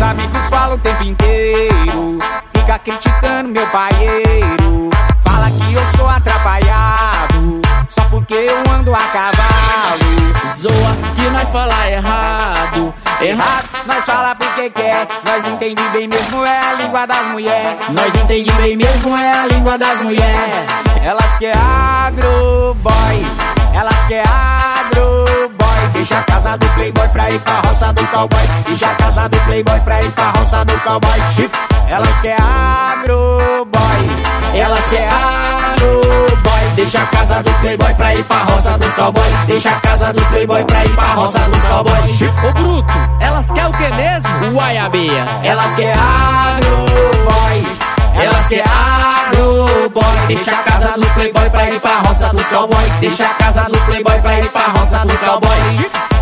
Seus 0.00 0.12
amigos 0.12 0.46
falam 0.48 0.76
o 0.76 0.78
tempo 0.78 1.04
inteiro. 1.04 2.18
Fica 2.54 2.78
criticando 2.78 3.50
meu 3.50 3.66
paieiro. 3.66 4.88
Fala 5.22 5.50
que 5.50 5.74
eu 5.74 5.82
sou 5.94 6.08
atrapalhado. 6.08 7.60
Só 7.86 8.02
porque 8.06 8.32
eu 8.32 8.72
ando 8.72 8.94
a 8.94 8.98
cavalo. 8.98 10.56
Zoa 10.58 10.96
que 11.14 11.28
nós 11.28 11.46
fala 11.50 11.90
errado. 11.90 12.94
Errado, 13.20 13.68
nós 13.84 14.02
fala 14.06 14.34
porque 14.34 14.70
quer. 14.70 15.06
Nós 15.22 15.46
entende 15.46 15.82
bem 15.92 16.08
mesmo, 16.08 16.46
é 16.46 16.60
a 16.60 16.72
língua 16.82 17.06
das 17.06 17.26
mulher. 17.26 17.76
Nós 17.90 18.14
entende 18.14 18.50
bem 18.52 18.76
mesmo, 18.78 19.14
é 19.14 19.32
a 19.32 19.46
língua 19.48 19.76
das 19.76 20.00
mulher. 20.00 20.64
Elas 21.04 21.36
quer 21.36 21.54
agroboy, 21.58 23.22
elas 23.74 24.06
quer 24.08 24.24
agroboy. 24.26 25.49
Deixa 26.00 26.18
a 26.18 26.22
casa 26.22 26.56
do 26.56 26.66
playboy 26.68 27.08
pra 27.10 27.30
ir 27.30 27.38
pra 27.40 27.60
roça 27.60 27.92
do 27.92 28.06
cowboy. 28.06 28.40
Deixa 28.64 28.86
a 28.86 28.94
casa 28.94 29.28
do 29.28 29.38
playboy 29.40 29.80
pra 29.80 30.00
ir 30.00 30.10
pra 30.12 30.30
roça 30.30 30.64
do 30.64 30.72
cowboy. 30.80 31.20
Chip. 31.36 31.54
Elas 31.90 32.20
quer 32.20 32.40
agroboy, 32.40 33.70
elas 34.54 34.86
quer 34.88 35.10
agroboy. 35.10 36.74
Deixa 36.74 37.02
a 37.02 37.06
casa 37.06 37.42
do 37.42 37.52
playboy 37.60 37.92
pra 37.92 38.14
ir 38.14 38.24
pra 38.24 38.36
roça 38.44 38.78
do 38.78 38.90
cowboy. 38.94 39.30
Deixa 39.46 39.68
a 39.68 39.80
casa 39.80 40.12
do 40.14 40.24
playboy 40.24 40.64
pra 40.64 40.84
ir 40.86 40.94
pra 40.94 41.04
roça 41.04 41.38
do 41.40 41.60
cowboy. 41.68 42.08
Chip. 42.08 42.46
Ô 42.46 42.52
Bruto, 42.54 42.94
elas 43.20 43.50
quer 43.50 43.66
o 43.66 43.72
que 43.72 43.92
mesmo? 43.92 44.56
Uaiabia. 44.56 45.28
Elas 45.44 45.74
quer 45.74 45.94
agroboy, 45.98 47.76
elas 48.22 48.46
quer 48.48 48.64
agroboy. 48.68 50.04
Deixa 50.28 50.50
a 50.50 50.62
casa 50.62 50.92
do 50.92 51.06
playboy 51.14 51.50
pra 51.50 51.70
ir 51.70 51.80
pra 51.80 51.98
roça 51.98 52.28
do 52.28 52.44
cowboy. 52.44 52.90
Deixa 53.00 53.24
a 53.24 53.34
casa 53.34 53.62
do 53.64 53.80
playboy 53.80 54.20
pra 54.20 54.38
ir 54.38 54.48
pra 54.50 54.62
roça 54.68 54.98
do 54.98 55.18
cowboy. 55.18 55.58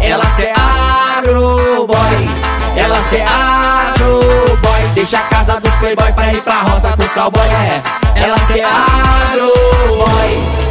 Elas 0.01 0.33
quer 0.37 0.55
agroboy, 0.57 2.31
elas 2.77 3.09
quer 3.11 3.27
agroboy. 3.27 4.89
Deixa 4.95 5.19
a 5.19 5.23
casa 5.23 5.61
do 5.61 5.71
playboy 5.73 6.13
pra 6.13 6.33
ir 6.33 6.41
pra 6.43 6.63
roça 6.63 6.97
do 6.97 7.09
cowboy. 7.11 7.47
É, 7.47 7.83
elas 8.17 8.47
quer 8.47 8.65
agroboy. 8.65 10.68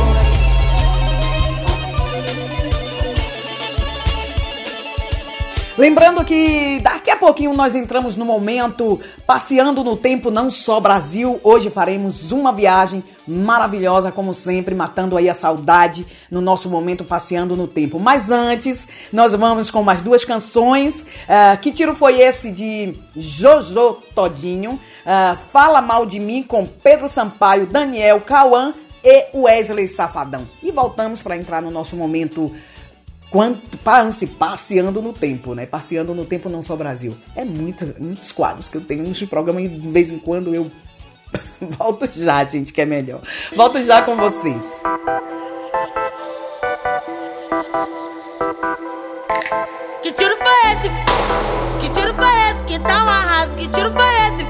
Lembrando 5.78 6.26
que 6.26 6.80
daqui 6.82 7.12
a 7.12 7.16
pouquinho 7.16 7.54
nós 7.54 7.76
entramos 7.76 8.16
no 8.16 8.26
momento 8.26 9.00
passeando 9.28 9.84
no 9.84 9.96
tempo, 9.96 10.32
não 10.32 10.50
só 10.50 10.80
Brasil. 10.80 11.40
Hoje 11.44 11.70
faremos 11.70 12.32
uma 12.32 12.52
viagem 12.52 13.04
maravilhosa, 13.28 14.12
como 14.12 14.34
sempre, 14.34 14.74
matando 14.74 15.16
aí 15.16 15.30
a 15.30 15.36
saudade 15.36 16.08
no 16.32 16.42
nosso 16.42 16.68
momento 16.68 17.04
passeando 17.04 17.56
no 17.56 17.68
tempo. 17.68 18.00
Mas 18.00 18.32
antes, 18.32 18.88
nós 19.14 19.34
vamos 19.34 19.70
com 19.70 19.84
mais 19.84 20.02
duas 20.02 20.26
canções. 20.26 21.02
Uh, 21.02 21.56
que 21.62 21.72
tiro 21.72 21.94
foi 21.94 22.22
esse 22.22 22.52
de 22.52 22.98
Jojo 23.16 24.00
Todinho? 24.16 24.72
Uh, 24.72 25.38
Fala 25.52 25.80
Mal 25.80 26.08
de 26.08 26.20
Mim 26.20 26.42
com 26.42 26.66
Pedro 26.66 27.08
Sampaio, 27.08 27.68
Daniel 27.68 28.20
Cauã 28.22 28.74
e 29.04 29.28
Wesley 29.32 29.88
Safadão. 29.88 30.48
E 30.64 30.72
voltamos 30.72 31.22
para 31.22 31.38
entrar 31.38 31.62
no 31.62 31.70
nosso 31.70 31.96
momento 31.96 32.52
quanto 33.30 33.78
passeando 34.38 35.02
no 35.02 35.14
tempo, 35.14 35.54
né? 35.54 35.66
Passeando 35.66 36.14
no 36.14 36.26
tempo 36.26 36.50
não 36.50 36.62
só 36.62 36.76
Brasil. 36.76 37.16
É 37.36 37.44
muita, 37.44 37.96
muitos 38.00 38.32
quadros 38.32 38.68
que 38.68 38.78
eu 38.78 38.82
tenho 38.82 39.04
nos 39.04 39.22
programas 39.24 39.64
e 39.64 39.68
de 39.68 39.88
vez 39.90 40.10
em 40.12 40.20
quando 40.20 40.54
eu 40.54 40.72
volto 41.60 42.10
já, 42.12 42.44
gente, 42.46 42.72
que 42.72 42.82
é 42.82 42.86
melhor. 42.86 43.22
Volto 43.56 43.84
já 43.84 44.02
com 44.02 44.16
vocês. 44.16 44.64
Que 50.02 50.12
tiro 50.12 50.38
foi 50.38 50.72
esse? 50.72 50.90
Que 51.82 51.90
tiro 51.90 52.14
foi 52.14 52.52
esse 52.52 52.66
que 52.66 52.80
tá 52.80 53.04
um 53.04 53.10
arraso? 53.10 53.56
Que 53.56 53.68
tiro 53.68 53.92
foi 53.92 54.06
esse? 54.06 54.46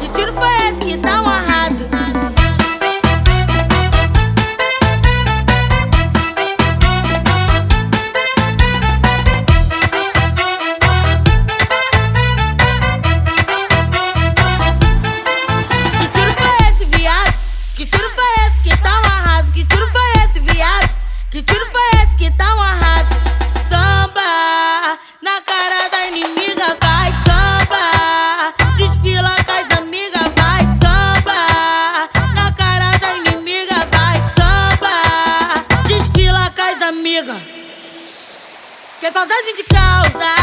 Que 0.00 0.08
tiro 0.14 0.32
foi 0.32 0.68
esse 0.68 0.80
que 0.80 0.98
tá 0.98 1.22
um 1.22 1.26
arraso? 1.28 2.39
Que 21.30 21.40
tiro 21.42 21.64
foi 21.70 22.02
esse 22.02 22.16
que 22.16 22.30
tá 22.32 22.56
um 22.56 22.60
arraso? 22.60 23.08
Samba 23.68 24.98
na 25.22 25.40
cara 25.42 25.88
da 25.88 26.06
inimiga, 26.08 26.76
vai 26.82 27.12
samba. 27.24 28.52
Desfila 28.76 29.36
com 29.44 29.52
as 29.52 29.78
amigas, 29.78 30.28
vai 30.36 30.62
samba. 30.82 32.08
Na 32.34 32.52
cara 32.52 32.98
da 32.98 33.14
inimiga, 33.14 33.76
vai 33.92 34.16
samba. 34.36 35.86
Desfila 35.86 36.50
com 36.50 36.62
as 36.62 36.82
amigas. 36.82 37.42
Que 38.98 39.12
saudade 39.12 39.56
de 39.56 39.62
causa, 39.62 40.39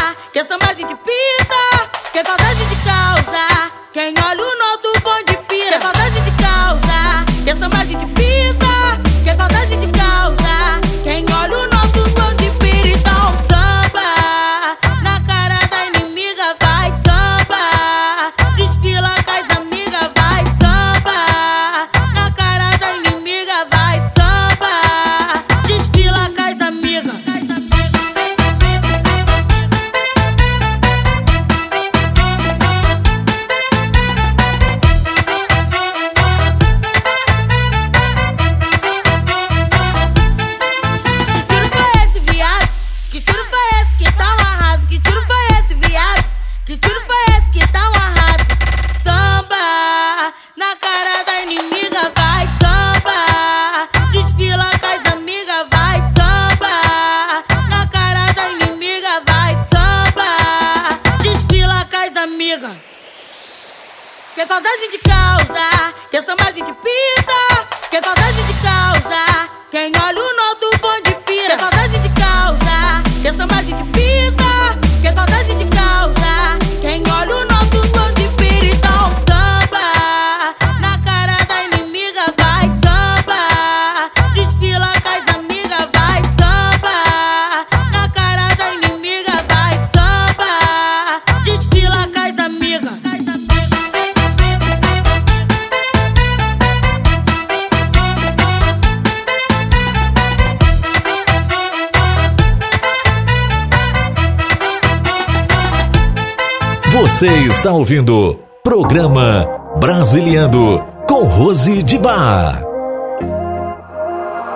está 107.68 107.76
ouvindo 107.76 108.40
Programa 108.64 109.46
Brasiliando 109.78 110.82
com 111.06 111.26
Rose 111.26 111.84
de 111.84 111.98
Bar. 111.98 112.64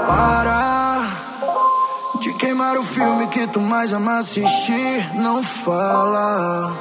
Para 0.07 1.07
de 2.21 2.33
queimar 2.35 2.77
o 2.77 2.83
filme 2.83 3.27
que 3.27 3.45
tu 3.47 3.59
mais 3.59 3.91
ama 3.91 4.19
assistir. 4.19 5.09
Não 5.15 5.43
fala 5.43 6.71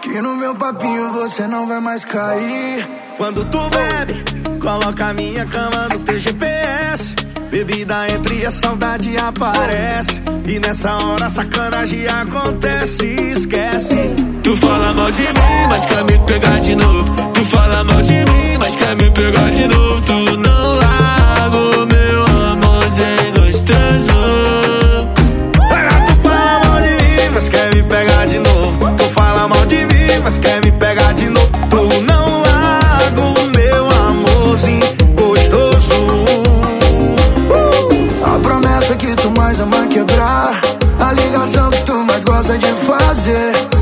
que 0.00 0.22
no 0.22 0.36
meu 0.36 0.54
papinho 0.54 1.10
você 1.10 1.44
não 1.48 1.66
vai 1.66 1.80
mais 1.80 2.04
cair. 2.04 2.88
Quando 3.16 3.44
tu 3.46 3.58
bebe, 3.68 4.60
coloca 4.60 5.06
a 5.06 5.12
minha 5.12 5.44
cama 5.44 5.88
no 5.88 5.98
teu 6.04 6.20
GPS. 6.20 7.16
Bebida 7.50 8.06
entre 8.14 8.46
a 8.46 8.50
saudade 8.52 9.16
aparece. 9.18 10.22
E 10.46 10.60
nessa 10.60 10.94
hora 11.04 11.26
a 11.26 11.28
sacanagem 11.28 12.06
acontece. 12.06 13.06
Esquece. 13.06 14.29
Tu 14.42 14.56
fala 14.56 14.92
mal 14.94 15.10
de 15.10 15.22
mim, 15.22 15.66
mas 15.68 15.84
quer 15.84 16.04
me 16.04 16.18
pegar 16.20 16.58
de 16.60 16.74
novo. 16.74 17.04
Tu 17.34 17.44
fala 17.46 17.84
mal 17.84 18.00
de 18.02 18.12
mim, 18.12 18.56
mas 18.58 18.74
quer 18.74 18.96
me 18.96 19.10
pegar 19.10 19.50
de 19.50 19.66
novo. 19.68 20.00
Tu 20.02 20.38
não 20.38 20.74
largo, 20.76 21.86
meu 21.86 22.24
amorzinho 22.50 23.32
gostoso. 23.36 24.14
Tu 26.06 26.28
fala 26.28 26.60
mal 26.64 26.80
de 26.80 26.90
mim, 26.90 27.30
mas 27.34 27.48
quer 27.48 27.74
me 27.74 27.82
pegar 27.82 28.26
de 28.26 28.38
novo. 28.38 28.96
Tu 28.96 29.04
fala 29.14 29.48
mal 29.48 29.66
de 29.66 29.84
mim, 29.86 30.20
mas 30.24 30.38
quer 30.38 30.64
me 30.64 30.72
pegar 30.72 31.12
de 31.14 31.28
novo. 31.28 31.50
Tu 31.70 32.02
não 32.02 32.42
largo, 32.42 33.34
meu 33.56 33.88
amorzinho 33.90 34.86
gostoso. 35.16 36.08
A 38.24 38.38
promessa 38.38 38.96
que 38.96 39.14
tu 39.16 39.30
mais 39.32 39.60
ama 39.60 39.86
quebrar. 39.86 40.60
A 40.98 41.12
ligação 41.12 41.70
que 41.70 41.82
tu 41.82 41.94
mais 42.04 42.24
gosta 42.24 42.58
de 42.58 42.66
fazer. 42.86 43.79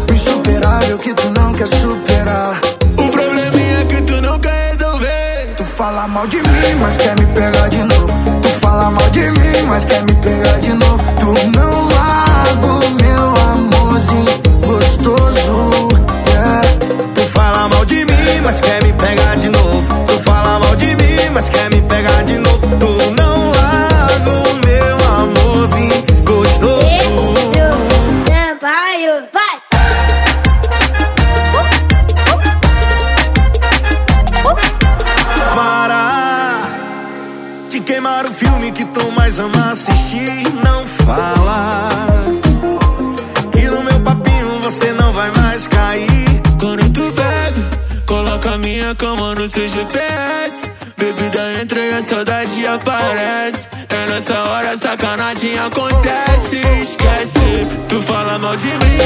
O 0.58 0.60
insuperável 0.60 0.98
que 0.98 1.14
tu 1.14 1.30
não 1.30 1.52
quer 1.52 1.68
superar. 1.68 2.60
O 2.98 3.10
probleminha 3.12 3.84
que 3.88 4.02
tu 4.02 4.20
não 4.20 4.38
quer 4.40 4.72
resolver. 4.72 5.54
Tu 5.56 5.64
fala 5.64 6.08
mal 6.08 6.26
de 6.26 6.38
mim, 6.38 6.74
mas 6.80 6.96
quer 6.96 7.14
me 7.16 7.26
pegar 7.26 7.68
de 7.68 7.78
novo. 7.78 8.08
Tu 8.42 8.48
fala 8.60 8.90
mal 8.90 9.08
de 9.10 9.20
mim, 9.20 9.62
mas 9.68 9.84
quer 9.84 10.02
me 10.02 10.14
pegar 10.16 10.58
de 10.58 10.70
novo. 10.70 10.98
Tu 11.20 11.46
não 11.56 11.88
largo, 11.88 12.90
meu 13.00 13.34
amorzinho 13.52 14.42
gostoso. 14.66 15.37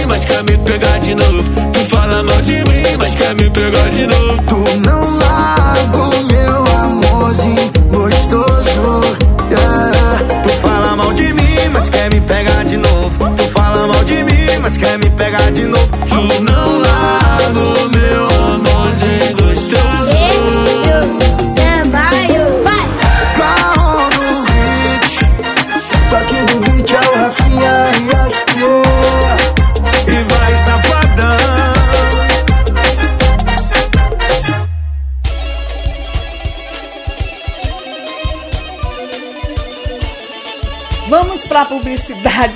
Mim, 0.02 0.06
mas 0.06 0.24
quer 0.24 0.42
me 0.44 0.56
pegar 0.58 0.98
de 0.98 1.14
novo. 1.14 1.42
Tu 1.72 1.80
fala 1.88 2.22
mal 2.22 2.40
de 2.42 2.64
mim, 2.64 2.96
mas 2.98 3.14
quer 3.14 3.34
me 3.34 3.48
pegar 3.50 3.88
de 3.90 4.06
novo. 4.06 4.42
Tu 4.42 4.78
não 4.80 5.18
largo, 5.18 5.61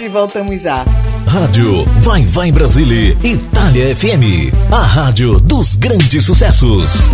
e 0.03 0.09
voltamos 0.09 0.63
já. 0.63 0.85
Rádio 1.27 1.85
Vai 2.01 2.25
Vai 2.25 2.53
Brasília, 2.53 3.17
Itália 3.23 3.95
FM. 3.95 4.55
A 4.73 4.83
rádio 4.83 5.41
dos 5.41 5.75
grandes 5.75 6.25
sucessos. 6.25 7.11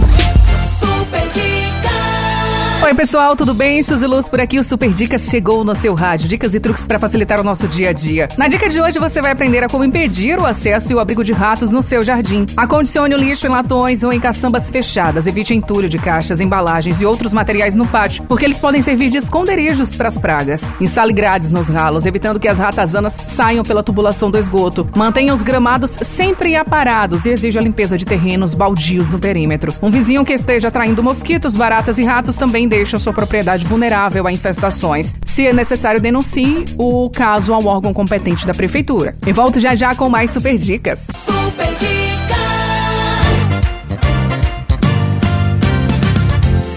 Oi, 2.92 2.96
pessoal, 2.96 3.35
tudo 3.35 3.55
bem? 3.55 3.83
Suzy 3.83 4.07
Luz 4.07 4.28
por 4.28 4.38
aqui. 4.38 4.61
O 4.61 4.62
Super 4.62 4.90
Dicas 4.90 5.31
chegou 5.31 5.64
no 5.64 5.74
seu 5.74 5.94
rádio. 5.94 6.28
Dicas 6.28 6.55
e 6.55 6.61
truques 6.61 6.85
para 6.85 6.98
facilitar 6.98 7.40
o 7.40 7.42
nosso 7.42 7.66
dia 7.66 7.88
a 7.88 7.92
dia. 7.94 8.28
Na 8.37 8.48
dica 8.48 8.68
de 8.68 8.78
hoje, 8.83 8.98
você 8.98 9.22
vai 9.22 9.33
aprender 9.33 9.64
a 9.64 9.66
como 9.66 9.83
impedir 9.83 10.38
o 10.38 10.44
acesso 10.44 10.92
e 10.92 10.94
o 10.94 11.00
abrigo 11.00 11.24
de 11.24 11.33
ratos 11.33 11.72
no 11.72 11.83
seu 11.83 12.02
jardim. 12.02 12.44
Acondicione 12.55 13.14
o 13.14 13.16
lixo 13.16 13.46
em 13.46 13.48
latões 13.48 14.02
ou 14.02 14.12
em 14.12 14.20
caçambas 14.20 14.68
fechadas. 14.68 15.26
Evite 15.26 15.55
entulho 15.55 15.88
de 15.88 15.96
caixas, 15.96 16.38
embalagens 16.38 17.00
e 17.00 17.07
outros 17.07 17.33
materiais 17.33 17.74
no 17.74 17.87
pátio, 17.87 18.24
porque 18.24 18.44
eles 18.44 18.59
podem 18.59 18.83
servir 18.83 19.09
de 19.09 19.16
esconderijos 19.16 19.94
para 19.94 20.09
as 20.09 20.18
pragas. 20.18 20.70
Instale 20.78 21.14
grades 21.14 21.50
nos 21.50 21.68
ralos, 21.68 22.05
evitando 22.05 22.38
que 22.38 22.46
as 22.46 22.59
ratazanas 22.59 23.18
saiam 23.26 23.64
pela 23.64 23.83
tubulação 23.83 24.31
do 24.31 24.38
esgoto. 24.38 24.87
Mantenha 24.94 25.33
os 25.33 25.40
gramados 25.40 25.92
sempre 25.92 26.55
aparados 26.55 27.24
e 27.24 27.31
exija 27.31 27.59
a 27.59 27.62
limpeza 27.62 27.96
de 27.96 28.05
terrenos 28.05 28.52
baldios 28.52 29.09
no 29.09 29.18
perímetro. 29.18 29.74
Um 29.81 29.90
vizinho 29.90 30.26
que 30.26 30.35
esteja 30.35 30.68
atraindo 30.68 31.02
mosquitos, 31.02 31.55
baratas 31.55 31.96
e 31.96 32.05
ratos 32.05 32.37
também 32.37 32.68
deixa 32.68 32.82
sua 32.87 33.12
propriedade 33.12 33.64
vulnerável 33.66 34.27
a 34.27 34.33
infestações. 34.33 35.14
Se 35.25 35.47
é 35.47 35.53
necessário, 35.53 36.01
denuncie 36.01 36.64
o 36.79 37.09
caso 37.11 37.53
ao 37.53 37.64
órgão 37.66 37.92
competente 37.92 38.47
da 38.47 38.55
prefeitura. 38.55 39.14
E 39.27 39.33
volto 39.33 39.59
já 39.61 39.75
já 39.75 39.95
com 39.95 40.09
mais 40.09 40.31
super 40.31 40.57
dicas. 40.57 41.09
Super 41.14 41.66
Dicas. 41.79 41.92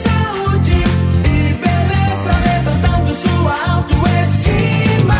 Saúde 0.04 0.84
e 1.26 1.54
beleza 1.54 2.32
levantando 2.46 3.14
sua 3.14 3.74
autoestima. 3.76 5.16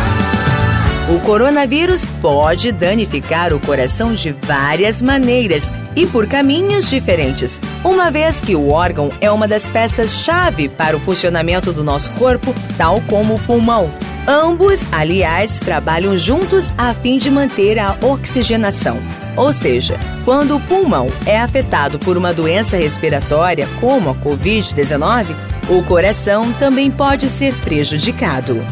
O 1.14 1.20
coronavírus 1.20 2.04
pode 2.20 2.72
danificar 2.72 3.52
o 3.54 3.60
coração 3.60 4.14
de 4.14 4.32
várias 4.32 5.00
maneiras 5.02 5.72
e 5.96 6.06
por 6.06 6.26
caminhos 6.26 6.88
diferentes, 6.88 7.60
uma 7.82 8.10
vez 8.10 8.40
que 8.40 8.54
o 8.54 8.70
órgão 8.70 9.10
é 9.20 9.30
uma 9.30 9.48
das 9.48 9.68
peças-chave 9.68 10.68
para 10.68 10.96
o 10.96 11.00
funcionamento 11.00 11.72
do 11.72 11.82
nosso 11.82 12.10
corpo, 12.12 12.54
tal 12.76 13.00
como 13.08 13.34
o 13.34 13.40
pulmão. 13.40 13.90
Ambos, 14.28 14.84
aliás, 14.92 15.58
trabalham 15.58 16.18
juntos 16.18 16.72
a 16.76 16.92
fim 16.92 17.16
de 17.16 17.30
manter 17.30 17.78
a 17.78 17.96
oxigenação. 18.02 18.98
Ou 19.36 19.52
seja, 19.52 19.98
quando 20.24 20.56
o 20.56 20.60
pulmão 20.60 21.06
é 21.24 21.38
afetado 21.38 21.98
por 21.98 22.16
uma 22.16 22.34
doença 22.34 22.76
respiratória, 22.76 23.68
como 23.80 24.10
a 24.10 24.14
Covid-19, 24.14 25.26
o 25.68 25.82
coração 25.84 26.52
também 26.54 26.90
pode 26.90 27.28
ser 27.28 27.54
prejudicado. 27.54 28.62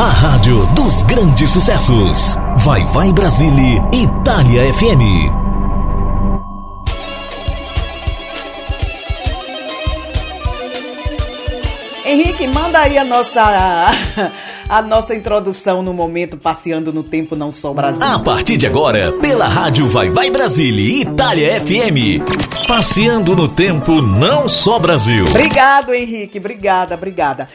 A 0.00 0.08
rádio 0.08 0.64
dos 0.68 1.02
grandes 1.02 1.50
sucessos. 1.50 2.34
Vai 2.64 2.82
Vai 2.86 3.12
Brasília, 3.12 3.84
Itália 3.92 4.72
FM. 4.72 5.30
Henrique, 12.06 12.46
manda 12.46 12.78
aí 12.78 12.96
a 12.96 13.04
nossa 13.04 13.90
a 14.70 14.80
nossa 14.80 15.14
introdução 15.14 15.82
no 15.82 15.92
momento 15.92 16.38
passeando 16.38 16.92
no 16.92 17.02
tempo 17.02 17.36
não 17.36 17.52
só 17.52 17.74
Brasil. 17.74 18.02
A 18.02 18.18
partir 18.20 18.56
de 18.56 18.66
agora, 18.66 19.12
pela 19.12 19.48
rádio 19.48 19.86
Vai 19.86 20.08
Vai 20.08 20.30
Brasília, 20.30 21.02
Itália 21.02 21.60
FM. 21.60 22.24
Passeando 22.66 23.34
no 23.34 23.48
tempo 23.48 24.00
não 24.00 24.48
só 24.48 24.78
Brasil. 24.78 25.26
Obrigado, 25.26 25.92
Henrique. 25.92 26.38
Obrigada, 26.38 26.94
obrigada. 26.94 27.48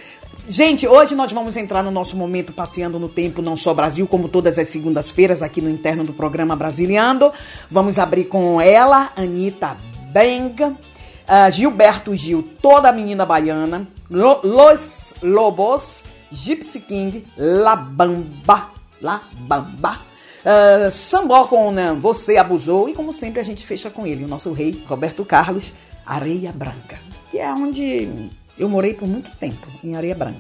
Gente, 0.48 0.88
hoje 0.88 1.16
nós 1.16 1.32
vamos 1.32 1.58
entrar 1.58 1.82
no 1.82 1.90
nosso 1.90 2.16
momento 2.16 2.54
passeando 2.54 3.00
no 3.00 3.10
tempo 3.10 3.42
não 3.42 3.58
só 3.58 3.74
Brasil, 3.74 4.06
como 4.06 4.30
todas 4.30 4.60
as 4.60 4.68
segundas-feiras 4.68 5.42
aqui 5.42 5.60
no 5.60 5.72
interno 5.72 6.04
do 6.04 6.14
programa 6.14 6.56
Brasiliando. 6.56 7.34
Vamos 7.70 7.98
abrir 7.98 8.26
com 8.26 8.62
ela, 8.62 9.12
Anitta 9.16 9.76
Bang, 10.14 10.64
uh, 10.64 11.52
Gilberto 11.52 12.16
Gil, 12.16 12.48
toda 12.62 12.90
a 12.90 12.94
menina 12.94 13.26
baiana, 13.26 13.88
Lo, 14.08 14.40
Los 14.44 15.16
Lobos, 15.24 16.04
Gypsy 16.32 16.82
King, 16.82 17.26
La 17.36 17.76
Bamba, 17.76 18.70
La 19.02 19.24
Bamba. 19.40 19.98
Uh, 20.46 20.92
Sambó 20.92 21.48
com 21.48 21.72
né, 21.72 21.98
Você 22.00 22.38
Abusou 22.38 22.88
e 22.88 22.94
como 22.94 23.12
sempre 23.12 23.40
a 23.40 23.44
gente 23.44 23.66
fecha 23.66 23.90
com 23.90 24.06
ele, 24.06 24.24
o 24.24 24.28
nosso 24.28 24.54
rei 24.54 24.80
Roberto 24.88 25.26
Carlos, 25.26 25.74
Areia 26.06 26.52
Branca, 26.52 27.00
que 27.32 27.40
é 27.40 27.52
onde 27.52 28.30
eu 28.58 28.70
morei 28.70 28.94
por 28.94 29.08
muito 29.08 29.30
tempo 29.32 29.68
em 29.84 29.96
Areia 29.98 30.16
Branca, 30.16 30.40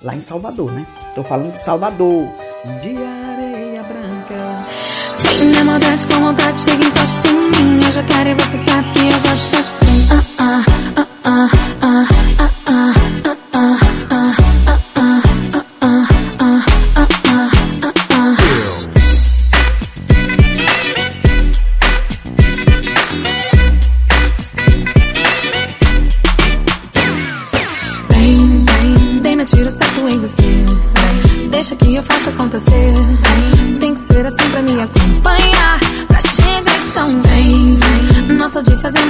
lá 0.00 0.14
em 0.14 0.20
Salvador, 0.20 0.70
né? 0.70 0.86
Tô 1.14 1.24
falando 1.24 1.50
de 1.50 1.58
Salvador, 1.58 2.28
de 2.80 2.96
Areia 2.96 3.82
Branca. 3.82 4.64
Minha 5.40 5.64
maldade 5.64 6.06
com 6.06 6.20
maldade, 6.20 6.58
chega 6.58 6.84
em 6.84 6.88
encosta 6.88 7.28
em 7.28 7.50
mim. 7.50 7.80
Eu 7.84 7.90
já 7.90 8.02
quero 8.04 8.30
e 8.30 8.34
você 8.34 8.56
sabe 8.58 8.92
que 8.92 9.00
eu 9.00 9.20
gosto 9.20 9.56
assim. 9.56 10.08
Ah, 10.10 10.22
ah, 10.38 10.64
ah, 10.96 11.06
ah, 11.24 11.50
ah, 11.82 12.08
ah, 12.38 12.50
ah. 12.66 12.92
ah. 12.94 13.05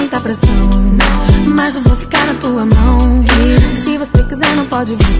Muita 0.06 0.20
pressão. 0.20 0.70
Mas 1.48 1.74
eu 1.74 1.82
vou 1.82 1.96
ficar 1.96 2.24
na 2.26 2.34
tua 2.34 2.64
mão. 2.64 3.24
Se 3.74 3.98
você 3.98 4.22
quiser, 4.22 4.54
não 4.54 4.64
pode 4.66 4.94
vacilar. 4.94 5.15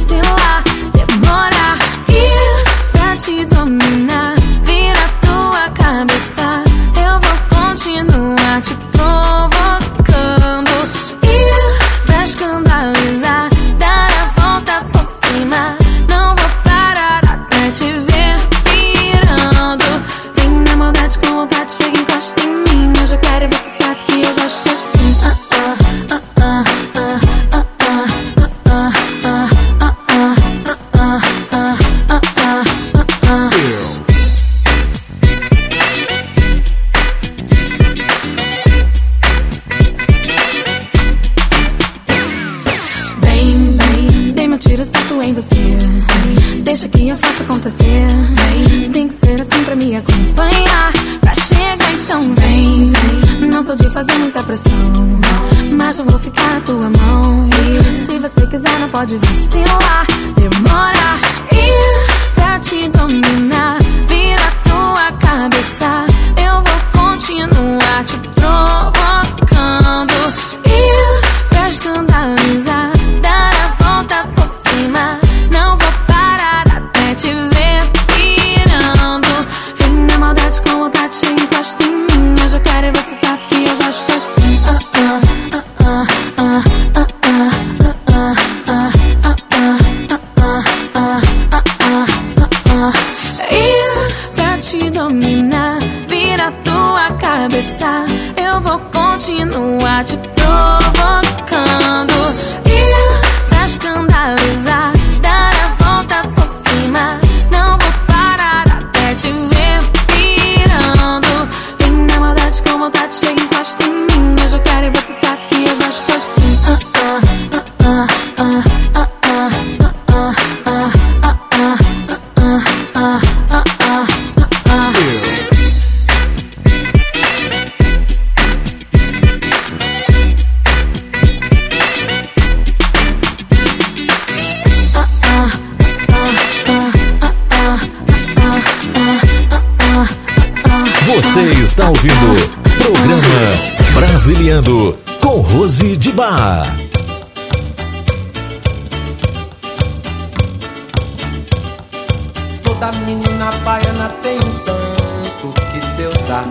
Toda 152.87 152.99
menina 152.99 153.51
baiana 153.65 154.09
tem 154.23 154.39
um 154.39 154.53
santo 154.53 155.53
que 155.73 155.81
Deus 155.97 156.15
dá. 156.29 156.45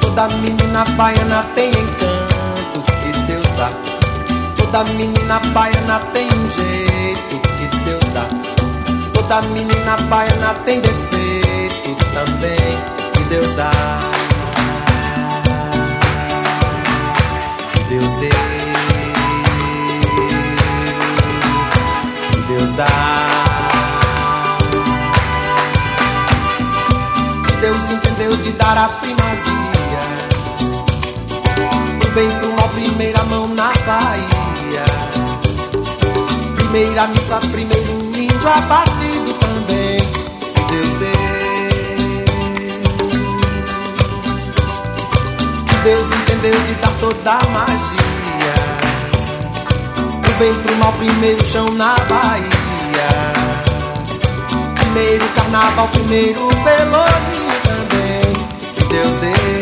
Toda 0.00 0.26
menina 0.36 0.86
baiana 0.96 1.44
tem 1.54 1.68
encanto 1.68 2.80
que 2.82 3.12
Deus 3.26 3.46
dá. 3.58 3.70
Toda 4.56 4.84
menina 4.94 5.38
baiana 5.52 6.00
tem 6.14 6.28
um 6.28 6.50
jeito 6.50 7.40
que 7.58 7.76
Deus 7.84 8.02
dá. 8.14 8.24
Toda 9.12 9.42
menina 9.48 9.98
baiana 10.08 10.54
tem 10.64 10.80
defeito 10.80 12.06
também 12.14 12.56
que 13.12 13.24
Deus 13.24 13.52
dá. 13.52 13.70
Deus 17.86 18.12
dê. 18.14 18.30
Deus 22.48 22.72
dá. 22.72 23.49
te 28.50 28.56
dar 28.56 28.76
a 28.76 28.88
primazia. 28.88 30.00
Do 32.00 32.08
bem 32.14 32.30
pro 32.30 32.56
mal, 32.56 32.68
primeira 32.70 33.22
mão 33.24 33.48
na 33.48 33.70
Bahia. 33.86 34.84
Primeira 36.56 37.06
missa, 37.08 37.38
primeiro 37.38 37.92
índio 38.16 38.48
abatido 38.48 39.34
também. 39.34 39.98
Deus 40.70 40.94
deu. 40.98 41.20
Deus 45.84 46.12
entendeu 46.12 46.60
de 46.60 46.74
dar 46.74 46.92
toda 47.00 47.32
a 47.32 47.48
magia. 47.50 48.54
Do 50.22 50.38
bem 50.38 50.54
pro 50.54 50.76
mal, 50.76 50.92
primeiro 50.94 51.44
chão 51.46 51.70
na 51.72 51.94
Bahia. 52.08 52.50
Primeiro 54.74 55.28
carnaval, 55.34 55.88
primeiro 55.88 56.48
pelourinho. 56.64 57.29
Deus 58.90 59.16
deu. 59.20 59.59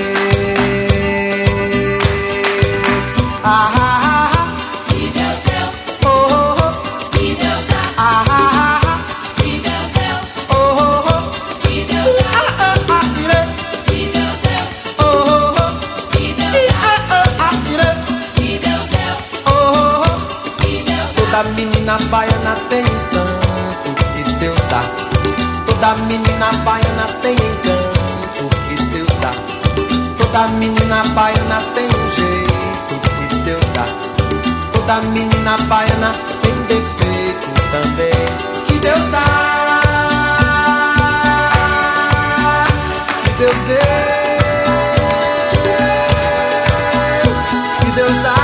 da 34.88 35.02
menina 35.02 35.56
baiana 35.68 36.12
tem 36.40 36.54
defeito 36.62 37.46
também. 37.70 38.10
Que 38.66 38.78
Deus 38.78 39.10
dá, 39.10 39.20
que 43.22 43.32
Deus 43.32 43.54
deu, 43.68 43.78
que 47.80 47.90
Deus 47.90 48.16
dá. 48.22 48.34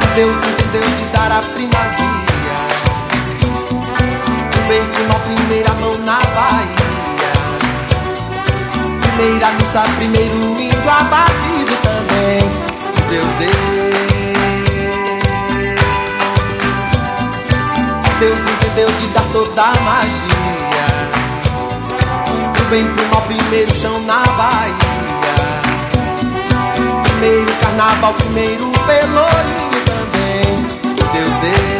Que 0.00 0.06
Deus 0.14 0.38
entendeu 0.38 0.88
de 0.96 1.04
dar 1.12 1.32
a 1.32 1.40
primazia. 1.42 2.08
Veio 4.68 4.86
com 4.86 5.34
primeira 5.34 5.72
mão 5.74 5.98
na 5.98 6.18
Bahia. 6.34 6.80
Primeira 9.02 9.48
missa, 9.50 9.82
primeiro 9.98 10.58
índio 10.58 10.90
abatido. 10.90 11.59
Deus 13.10 13.26
deu. 13.40 13.50
Deus 18.20 18.40
entendeu 18.40 18.88
de 19.00 19.08
dar 19.08 19.24
toda 19.32 19.62
a 19.62 19.80
magia. 19.80 20.86
Do 22.54 22.64
bem 22.70 22.86
pro 22.86 23.06
mal, 23.08 23.22
primeiro 23.22 23.74
chão 23.74 23.98
na 24.02 24.20
Bahia. 24.20 24.74
Primeiro 27.02 27.52
carnaval, 27.56 28.14
primeiro 28.14 28.70
pelourinho 28.86 29.80
também. 29.86 30.56
Deus 31.12 31.36
deu. 31.42 31.79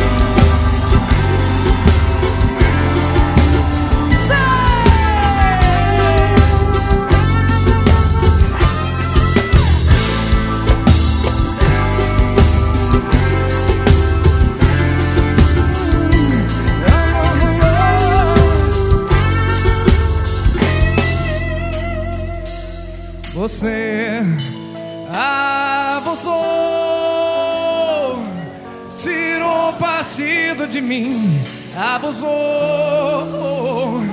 Abusou, 32.11 34.03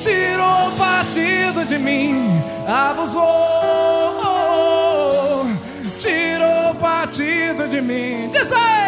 tirou 0.00 0.70
partido 0.78 1.66
de 1.66 1.78
mim, 1.78 2.42
abusou, 2.66 3.22
tirou 6.00 6.74
partido 6.76 7.68
de 7.68 7.82
mim. 7.82 8.30
Diz 8.32 8.50
aí, 8.50 8.81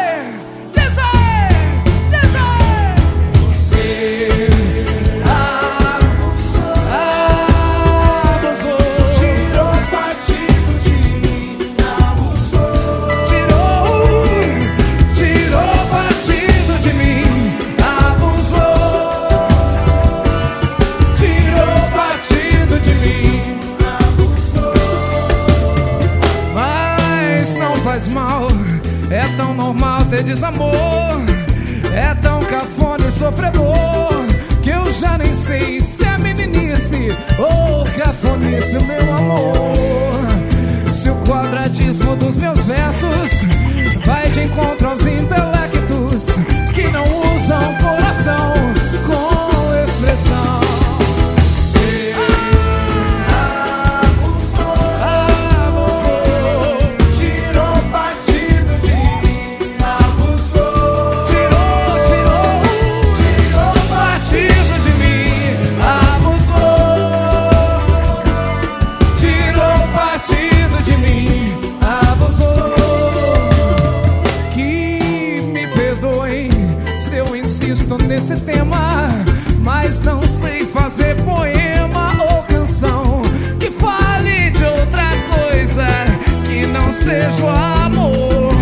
que 87.05 87.11
não 87.11 87.31
seja 87.31 87.45
o 87.45 87.49
amor. 87.49 88.53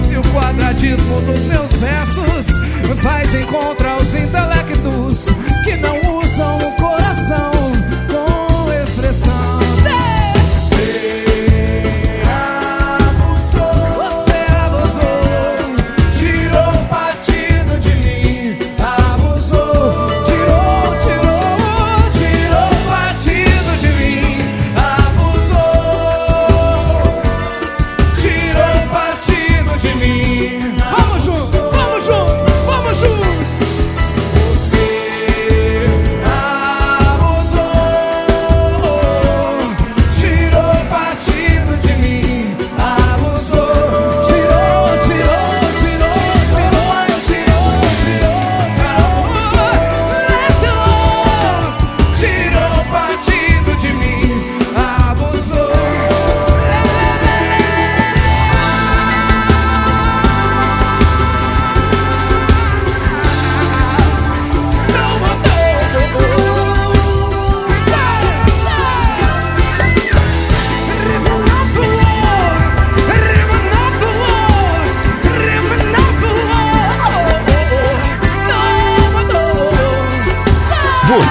Se 0.00 0.16
o 0.16 0.22
quadradismo 0.32 1.20
dos 1.22 1.40
meus 1.46 1.72
versos 1.74 2.46
vai 3.02 3.24
de 3.26 3.38
encontro 3.38 3.88
aos 3.88 4.14
intelectos 4.14 5.26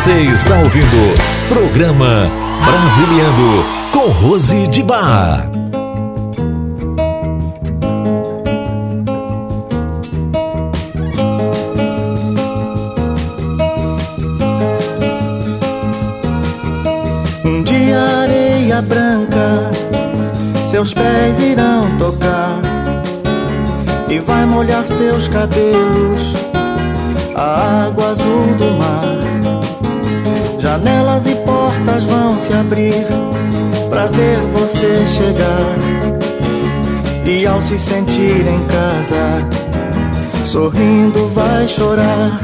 Você 0.01 0.23
está 0.33 0.57
ouvindo 0.57 1.47
programa 1.47 2.27
Brasiliano 2.65 3.63
com 3.91 4.09
Rose 4.09 4.65
de 4.65 4.81
Bar. 4.81 5.47
Um 17.45 17.61
dia 17.61 17.99
areia 18.23 18.81
branca 18.81 19.69
seus 20.71 20.95
pés 20.95 21.37
irão 21.37 21.95
tocar 21.99 22.59
e 24.09 24.17
vai 24.17 24.47
molhar 24.47 24.87
seus 24.87 25.27
cabelos 25.27 26.33
a 27.35 27.85
água 27.85 28.09
azul 28.09 28.47
do 28.57 28.71
mar. 28.79 29.10
Janelas 30.83 31.27
e 31.27 31.35
portas 31.35 32.03
vão 32.05 32.39
se 32.39 32.51
abrir 32.53 33.05
para 33.87 34.07
ver 34.07 34.39
você 34.51 35.05
chegar 35.05 35.77
e 37.23 37.45
ao 37.45 37.61
se 37.61 37.77
sentir 37.77 38.47
em 38.47 38.65
casa, 38.65 39.47
sorrindo 40.43 41.29
vai 41.35 41.67
chorar 41.67 42.41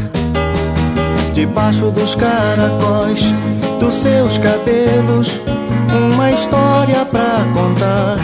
debaixo 1.34 1.90
dos 1.90 2.14
caracóis 2.14 3.22
dos 3.80 3.96
seus 3.96 4.38
cabelos 4.38 5.42
uma 6.14 6.30
história 6.30 7.06
pra 7.06 7.44
contar 7.56 8.18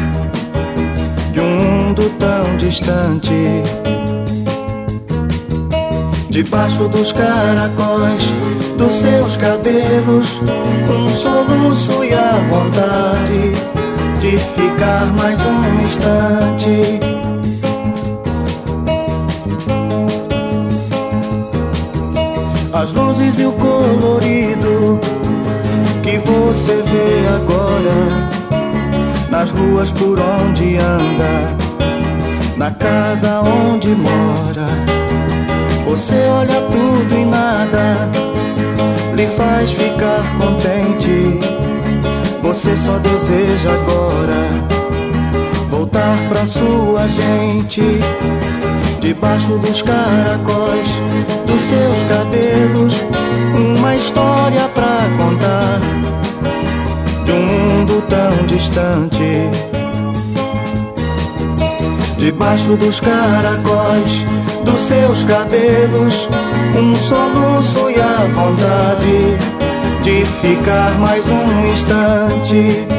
de 1.32 1.40
um 1.40 1.56
mundo 1.56 2.12
tão 2.20 2.56
distante. 2.58 3.64
Debaixo 6.30 6.88
dos 6.88 7.12
caracóis 7.12 8.24
dos 8.78 8.94
seus 8.94 9.38
cabelos, 9.38 10.40
um 10.90 11.10
soluço 11.16 12.04
e 12.04 12.14
a 12.14 12.40
vontade 12.50 13.52
de 14.20 14.38
ficar 14.38 15.06
mais 15.18 15.40
um 15.46 15.86
instante. 15.86 17.00
As 22.72 22.92
luzes 22.94 23.40
e 23.40 23.46
o 23.46 23.52
colorido 23.54 25.00
que 26.02 26.18
você 26.18 26.84
vê 26.84 27.28
agora 27.36 28.34
nas 29.30 29.50
ruas 29.52 29.92
por 29.92 30.20
onde 30.20 30.78
anda, 30.78 31.56
na 32.58 32.72
casa 32.72 33.42
onde 33.42 33.90
mora. 33.90 34.68
Você 35.86 36.16
olha 36.28 36.62
tudo 36.62 37.16
e 37.16 37.26
nada 37.26 38.33
lhe 39.24 39.28
faz 39.28 39.72
ficar 39.72 40.38
contente. 40.38 41.40
Você 42.42 42.78
só 42.78 42.98
deseja 42.98 43.70
agora 43.72 44.50
voltar 45.70 46.18
pra 46.28 46.46
sua 46.46 47.08
gente. 47.08 47.82
Debaixo 49.00 49.58
dos 49.60 49.82
caracóis 49.82 50.90
dos 51.46 51.62
seus 51.62 52.04
cabelos, 52.10 52.94
uma 53.56 53.96
história 53.96 54.68
pra 54.70 55.08
contar 55.18 55.80
de 57.24 57.32
um 57.32 57.46
mundo 57.46 58.04
tão 58.10 58.46
distante. 58.46 59.50
Debaixo 62.24 62.78
dos 62.78 63.02
caracóis 63.02 64.24
dos 64.64 64.80
seus 64.88 65.26
cabelos, 65.26 66.30
um 66.74 66.96
soluço 66.96 67.90
e 67.90 68.00
a 68.00 68.26
vontade 68.34 69.38
de 70.02 70.24
ficar 70.40 70.98
mais 71.00 71.28
um 71.28 71.66
instante. 71.66 72.93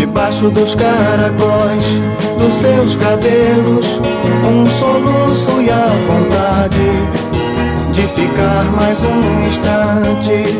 Debaixo 0.00 0.48
dos 0.48 0.74
caracóis 0.74 1.84
dos 2.38 2.54
seus 2.54 2.96
cabelos, 2.96 4.00
um 4.48 4.64
soluço 4.66 5.60
e 5.60 5.68
a 5.68 5.88
vontade 6.08 6.90
de 7.92 8.00
ficar 8.08 8.64
mais 8.72 8.98
um 9.04 9.40
instante. 9.46 10.56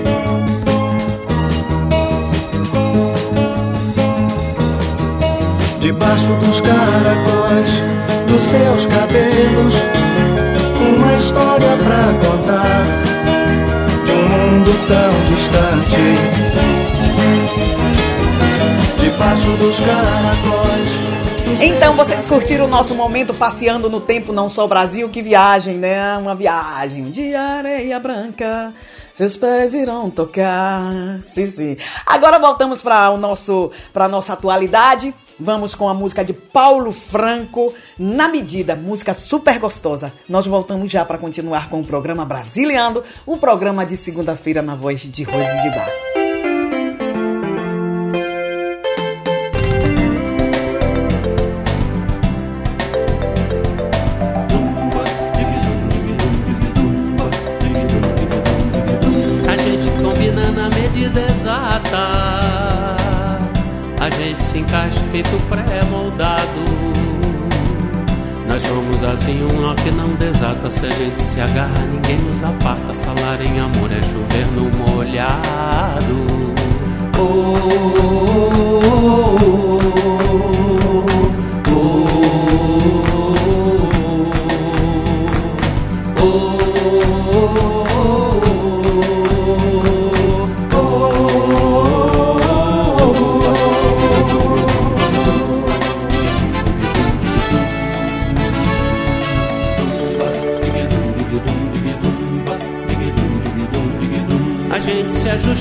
Debaixo 5.81 6.35
dos 6.35 6.61
caracóis 6.61 7.83
dos 8.29 8.43
seus 8.43 8.85
cabelos, 8.85 9.75
uma 10.87 11.15
história 11.15 11.79
pra 11.79 12.29
contar 12.29 12.85
de 14.05 14.13
um 14.13 14.29
mundo 14.29 14.71
tão 14.87 15.35
distante. 15.35 16.40
Dos 19.21 19.79
caracóis. 19.81 21.61
Então 21.63 21.95
vocês 21.95 22.25
curtiram 22.25 22.65
o 22.65 22.69
nosso 22.69 22.95
momento 22.95 23.35
passeando 23.35 23.91
no 23.91 24.01
tempo, 24.01 24.33
não 24.33 24.49
só 24.49 24.67
Brasil, 24.67 25.11
que 25.11 25.21
viagem, 25.21 25.77
né? 25.77 26.17
Uma 26.17 26.35
viagem 26.35 27.11
de 27.11 27.35
areia 27.35 28.01
branca. 28.01 28.73
Seus 29.13 29.37
pés 29.37 29.75
irão 29.75 30.09
tocar. 30.09 31.21
Sim, 31.23 31.47
sim. 31.47 31.77
Agora 32.07 32.39
voltamos 32.39 32.81
para 32.81 33.11
o 33.11 33.19
nosso, 33.19 33.71
para 33.93 34.09
nossa 34.09 34.33
atualidade. 34.33 35.15
Vamos 35.39 35.75
com 35.75 35.87
a 35.87 35.93
música 35.93 36.25
de 36.25 36.33
Paulo 36.33 36.91
Franco, 36.91 37.75
Na 37.99 38.27
Medida, 38.27 38.75
música 38.75 39.13
super 39.13 39.59
gostosa. 39.59 40.11
Nós 40.27 40.47
voltamos 40.47 40.91
já 40.91 41.05
para 41.05 41.19
continuar 41.19 41.69
com 41.69 41.81
o 41.81 41.85
programa 41.85 42.25
Brasiliando, 42.25 43.05
o 43.27 43.37
programa 43.37 43.85
de 43.85 43.99
segunda-feira 43.99 44.63
na 44.63 44.75
voz 44.75 45.03
de 45.03 45.25
Rose 45.25 45.63
de 45.63 45.71
Bar. 45.71 46.10
Feito 65.21 65.39
pré-moldado. 65.49 66.65
Nós 68.47 68.63
somos 68.63 69.03
assim, 69.05 69.45
um 69.45 69.61
nó 69.61 69.75
que 69.75 69.91
não 69.91 70.09
desata. 70.15 70.71
Se 70.71 70.87
a 70.87 70.91
gente 70.91 71.21
se 71.23 71.41
agarra, 71.41 71.87
ninguém 71.91 72.19
nos 72.19 72.43
aparta. 72.43 72.95
Falar 72.95 73.41
em 73.43 73.61
amor 73.61 73.93
é 73.93 74.03
chover 74.03 74.47
no 74.55 74.71
molhado. 74.71 76.27
Oh, 77.19 77.23
oh, 77.23 78.11
oh, 78.73 79.39
oh, 81.69 83.20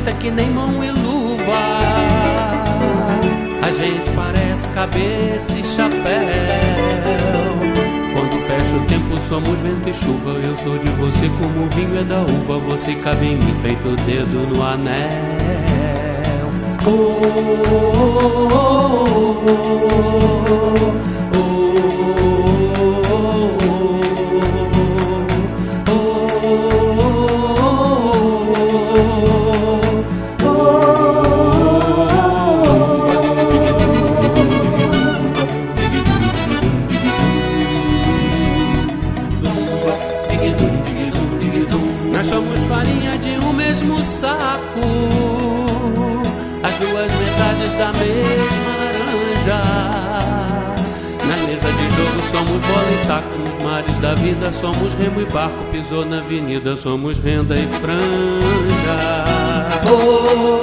ajusta 0.09 0.13
que 0.13 0.31
nem 0.31 0.49
mão 0.49 0.83
e 0.83 0.91
luva. 0.91 1.79
A 3.61 3.71
gente 3.71 4.11
parece 4.11 4.67
cabeça 4.69 5.57
e 5.57 5.63
chapéu. 5.63 6.01
Quando 8.13 8.41
fecha 8.41 8.75
o 8.75 8.85
tempo, 8.85 9.17
somos 9.19 9.59
vento 9.59 9.89
e 9.89 9.93
chuva. 9.93 10.31
Eu 10.31 10.57
sou 10.57 10.77
de 10.77 10.89
você 10.91 11.29
como 11.39 11.65
o 11.65 11.69
vinho 11.69 11.99
é 11.99 12.03
da 12.03 12.21
uva. 12.21 12.57
Você 12.69 12.95
cabe 12.95 13.27
em 13.27 13.37
mim, 13.37 13.53
feito 13.61 13.89
o 13.89 13.95
dedo 13.95 14.47
no 14.47 14.63
anel. 14.63 14.97
Oh, 16.85 16.91
oh, 16.91 17.29
oh, 17.69 18.25
oh, 19.05 19.45
oh, 19.47 21.18
Pisou 55.71 56.03
na 56.03 56.17
avenida, 56.19 56.75
somos 56.75 57.19
renda 57.19 57.53
e 57.53 57.67
franja. 57.79 59.23
Oh, 59.85 60.55
oh, 60.55 60.58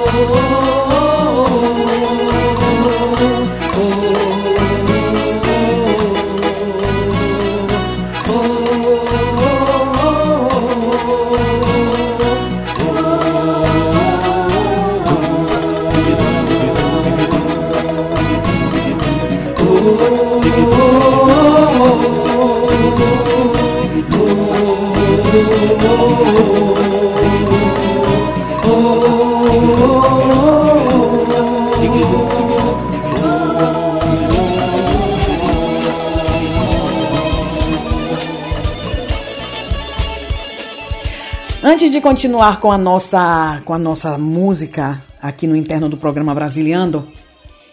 de 41.97 42.01
continuar 42.01 42.59
com 42.59 42.71
a 42.71 42.77
nossa 42.77 43.59
com 43.65 43.73
a 43.73 43.79
nossa 43.79 44.19
música 44.19 45.03
aqui 45.19 45.47
no 45.47 45.55
interno 45.55 45.89
do 45.89 45.97
programa 45.97 46.35
Brasiliando, 46.35 47.07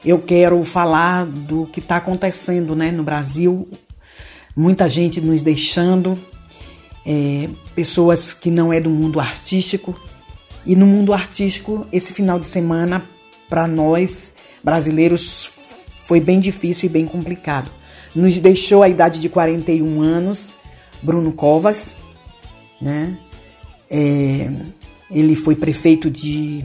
eu 0.03 0.18
quero 0.18 0.64
falar 0.64 1.27
do 1.27 1.66
que 1.66 1.79
está 1.79 1.97
acontecendo, 1.97 2.75
né, 2.75 2.91
no 2.91 3.03
Brasil. 3.03 3.68
Muita 4.57 4.89
gente 4.89 5.20
nos 5.20 5.43
deixando, 5.43 6.18
é, 7.05 7.51
pessoas 7.75 8.33
que 8.33 8.51
não 8.51 8.72
é 8.72 8.81
do 8.81 8.89
mundo 8.89 9.20
artístico. 9.20 9.95
E 10.64 10.75
no 10.75 10.87
mundo 10.87 11.12
artístico, 11.12 11.87
esse 11.93 12.14
final 12.14 12.39
de 12.39 12.47
semana, 12.47 13.03
para 13.47 13.68
nós 13.68 14.33
brasileiros, 14.62 15.51
foi 16.07 16.18
bem 16.18 16.41
difícil 16.41 16.87
e 16.87 16.89
bem 16.89 17.07
complicado. 17.07 17.70
Nos 18.14 18.39
deixou 18.39 18.83
a 18.83 18.89
idade 18.89 19.20
de 19.20 19.29
41 19.29 20.01
anos, 20.01 20.51
Bruno 21.03 21.31
Covas, 21.31 21.95
né? 22.81 23.18
É, 23.97 24.51
ele 25.09 25.36
foi 25.36 25.55
prefeito 25.55 26.11
de, 26.11 26.64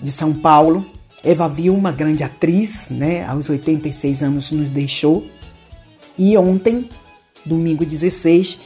de 0.00 0.12
São 0.12 0.32
Paulo. 0.32 0.86
Eva 1.24 1.48
Vilma, 1.48 1.90
grande 1.90 2.22
atriz, 2.22 2.88
né, 2.88 3.24
aos 3.24 3.48
86 3.50 4.22
anos 4.22 4.52
nos 4.52 4.68
deixou. 4.68 5.26
E 6.16 6.38
ontem, 6.38 6.88
domingo 7.44 7.84
16, 7.84 8.58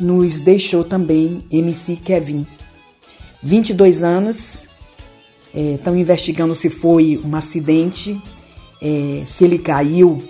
nos 0.00 0.40
deixou 0.40 0.82
também 0.82 1.42
MC 1.52 1.96
Kevin. 1.96 2.46
22 3.42 4.02
anos, 4.02 4.66
estão 5.54 5.94
é, 5.94 5.98
investigando 5.98 6.54
se 6.54 6.70
foi 6.70 7.20
um 7.22 7.36
acidente, 7.36 8.18
é, 8.80 9.24
se 9.26 9.44
ele 9.44 9.58
caiu 9.58 10.22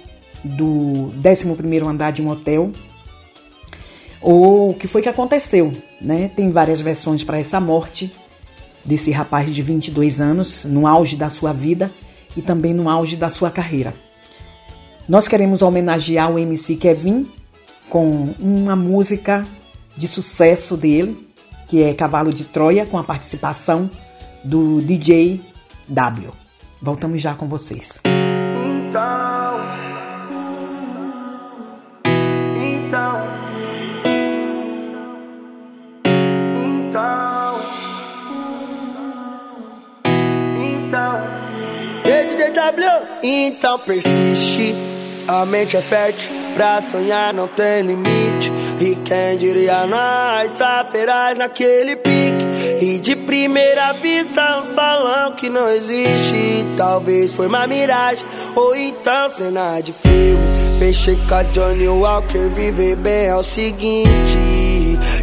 do 0.42 1.12
11º 1.22 1.86
andar 1.86 2.10
de 2.10 2.20
um 2.20 2.28
hotel 2.28 2.72
ou 4.20 4.70
o 4.70 4.74
que 4.74 4.88
foi 4.88 5.02
que 5.02 5.08
aconteceu, 5.08 5.72
né? 6.00 6.30
Tem 6.34 6.50
várias 6.50 6.80
versões 6.80 7.24
para 7.24 7.38
essa 7.38 7.60
morte 7.60 8.12
desse 8.84 9.10
rapaz 9.10 9.52
de 9.52 9.62
22 9.62 10.20
anos, 10.20 10.64
no 10.64 10.86
auge 10.86 11.16
da 11.16 11.28
sua 11.28 11.52
vida 11.52 11.90
e 12.36 12.42
também 12.42 12.72
no 12.72 12.88
auge 12.88 13.16
da 13.16 13.28
sua 13.28 13.50
carreira. 13.50 13.94
Nós 15.08 15.28
queremos 15.28 15.62
homenagear 15.62 16.30
o 16.30 16.38
MC 16.38 16.76
Kevin 16.76 17.26
com 17.88 18.34
uma 18.38 18.76
música 18.76 19.46
de 19.96 20.08
sucesso 20.08 20.76
dele, 20.76 21.16
que 21.68 21.82
é 21.82 21.94
Cavalo 21.94 22.32
de 22.32 22.44
Troia, 22.44 22.86
com 22.86 22.98
a 22.98 23.04
participação 23.04 23.90
do 24.44 24.80
DJ 24.80 25.40
W. 25.88 26.32
Voltamos 26.80 27.22
já 27.22 27.34
com 27.34 27.48
vocês. 27.48 28.00
Então, 28.04 28.25
então 43.28 43.78
persiste. 43.78 44.74
A 45.28 45.44
mente 45.44 45.76
é 45.76 45.80
fértil, 45.80 46.30
pra 46.54 46.80
sonhar 46.82 47.34
não 47.34 47.48
tem 47.48 47.82
limite. 47.82 48.52
E 48.80 48.94
quem 48.96 49.38
diria 49.38 49.86
nós, 49.86 50.52
saferás 50.56 51.36
naquele 51.36 51.96
pique. 51.96 52.46
E 52.80 52.98
de 53.00 53.16
primeira 53.16 53.94
vista 53.94 54.60
uns 54.60 54.70
falam 54.70 55.32
que 55.32 55.48
não 55.48 55.68
existe. 55.68 56.64
Talvez 56.76 57.34
foi 57.34 57.46
uma 57.46 57.66
miragem, 57.66 58.24
ou 58.54 58.76
então 58.76 59.30
cena 59.30 59.80
de 59.80 59.92
filme. 59.92 60.78
Fechei 60.78 61.16
com 61.28 61.34
a 61.34 61.42
Johnny 61.42 61.88
Walker, 61.88 62.50
viver 62.54 62.96
bem 62.96 63.26
é 63.26 63.34
o 63.34 63.42
seguinte. 63.42 64.38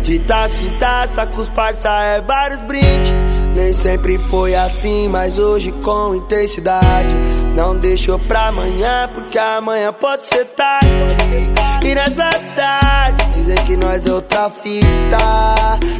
De 0.02 0.20
taça 0.20 0.64
em 0.64 0.78
taça, 0.80 1.26
com 1.28 1.42
os 1.42 1.50
parça 1.50 1.90
é 1.90 2.22
vários 2.22 2.64
brindes. 2.64 3.14
Nem 3.56 3.72
sempre 3.72 4.18
foi 4.18 4.56
assim, 4.56 5.08
mas 5.08 5.38
hoje 5.38 5.72
com 5.84 6.16
intensidade. 6.16 7.16
Não 7.56 7.76
deixou 7.78 8.18
pra 8.20 8.48
amanhã, 8.48 9.10
porque 9.14 9.38
amanhã 9.38 9.94
pode 9.94 10.26
ser 10.26 10.46
tarde. 10.46 10.88
E 11.86 11.94
nessa 11.94 12.32
cidade, 12.32 13.26
dizem 13.34 13.56
que 13.66 13.78
nós 13.78 14.06
é 14.06 14.12
outra 14.12 14.50
fita. 14.50 15.18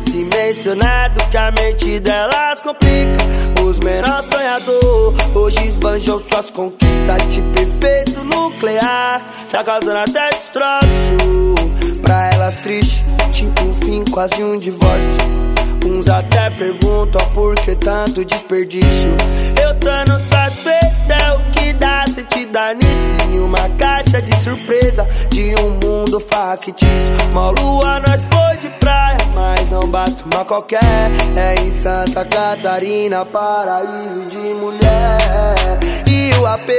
Se 0.10 0.30
mencionado 0.36 1.24
que 1.30 1.38
a 1.38 1.52
mente 1.52 2.00
delas 2.00 2.62
complica. 2.62 3.18
Os 3.62 3.80
menores 3.80 4.26
sonhador, 4.32 5.14
hoje 5.36 5.68
esbanjam 5.68 6.20
suas 6.20 6.50
conquistas. 6.52 7.18
Tipo 7.30 7.62
efeito 7.62 8.26
nuclear, 8.26 9.22
já 9.52 9.64
causando 9.64 9.98
até 9.98 10.30
destroço. 10.30 11.54
Pra 12.02 12.30
elas 12.34 12.62
triste, 12.62 13.04
tipo 13.32 13.64
um 13.64 13.76
fim, 13.76 14.04
quase 14.12 14.44
um 14.44 14.56
divórcio. 14.56 15.63
Uns 15.86 16.10
até 16.10 16.50
perguntam 16.50 17.26
por 17.34 17.56
que 17.56 17.76
tanto 17.76 18.24
desperdício. 18.24 19.16
Eu 19.62 19.78
tô 19.80 20.12
no 20.12 20.18
satisfeito, 20.18 21.12
é 21.12 21.30
o 21.36 21.52
que 21.52 21.74
dá 21.74 22.06
se 22.08 22.24
te 22.24 22.46
dar 22.46 22.74
nisso. 22.74 23.18
Em 23.34 23.40
uma 23.40 23.70
caixa 23.78 24.22
de 24.22 24.36
surpresa 24.44 25.06
de 25.30 25.54
um 25.62 25.72
mundo 25.84 26.20
factício. 26.22 27.14
Uma 27.32 27.50
lua 27.50 28.00
nós 28.08 28.26
foi 28.32 28.56
de 28.56 28.70
praia, 28.78 29.18
mas 29.36 29.70
não 29.70 29.82
bate 29.90 30.24
uma 30.24 30.46
qualquer. 30.46 31.12
É 31.36 31.56
em 31.62 31.72
Santa 31.72 32.24
Catarina, 32.26 33.26
paraíso 33.26 34.30
de 34.30 34.54
mulher. 34.56 35.80
E 36.08 36.34
o 36.40 36.46
AP 36.46 36.70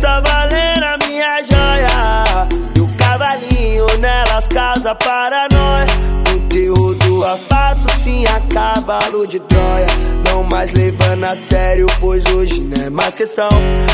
tá 0.00 0.20
valendo 0.20 0.84
a 0.84 0.98
minha 1.06 1.42
joia. 1.42 2.48
E 2.76 2.80
o 2.80 2.96
cavalinho 2.96 3.86
nelas 4.00 4.46
para 4.48 5.48
nós. 5.52 5.90
O 6.34 6.40
terror 6.48 6.94
do 6.96 7.24
asfalto 7.24 7.90
sim 8.00 8.24
a 8.26 8.40
cavalo 8.52 9.26
de 9.26 9.38
Troia. 9.40 9.86
Não 10.28 10.44
mais 10.44 10.72
levando 10.72 11.24
a 11.24 11.36
sério, 11.36 11.86
pois 12.00 12.24
hoje 12.26 12.60
não 12.60 12.86
é 12.86 12.90
mais 12.90 13.14
questão. 13.14 13.48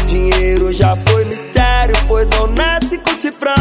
Dinheiro 0.06 0.72
já 0.72 0.94
foi 1.08 1.24
mistério, 1.24 1.57
pois 2.08 2.26
não 2.36 2.46
nasce 2.48 2.98
com 2.98 3.14
cifrão. 3.20 3.54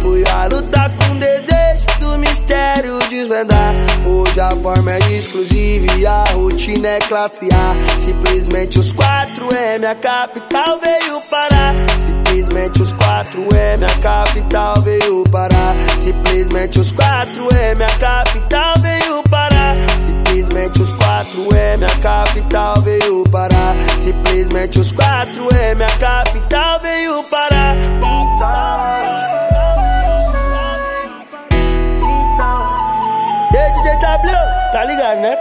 Fui 0.00 0.22
a 0.30 0.46
lutar 0.46 0.90
com 0.96 1.16
desejo 1.18 1.86
do 2.00 2.18
mistério 2.18 2.98
desvendar. 3.08 3.74
Hoje 4.04 4.40
a 4.40 4.50
forma 4.50 4.92
é 4.92 4.98
exclusiva 5.12 5.86
e 5.98 6.06
a 6.06 6.24
rotina 6.34 6.88
é 6.88 6.98
classe 6.98 7.48
A. 7.52 8.00
Simplesmente 8.00 8.78
os 8.80 8.92
4M, 8.92 9.84
a 9.84 9.94
capital 9.94 10.80
veio 10.80 11.20
parar. 11.30 11.74
Simplesmente 12.00 12.82
os 12.82 12.92
4M, 12.94 13.84
a 13.84 14.02
capital 14.02 14.74
veio 14.82 15.24
parar. 15.30 15.74
Simplesmente 16.00 16.80
os 16.80 16.92
4M, 16.94 17.82
a 17.82 17.98
capital 17.98 18.74
veio 18.80 19.22
parar. 19.30 19.74
Simplesmente 19.76 20.82
os 20.82 20.92
4M, 20.96 21.84
a 21.84 22.02
capital 22.02 22.74
veio 22.82 23.24
parar. 23.30 23.74
Simplesmente 24.00 24.80
os 24.80 24.92
4M, 24.92 25.82
a 25.82 25.98
capital 25.98 26.80
veio 26.80 27.22
parar 27.24 27.51
tá 34.72 34.84
ligado, 34.84 35.20
né? 35.20 35.36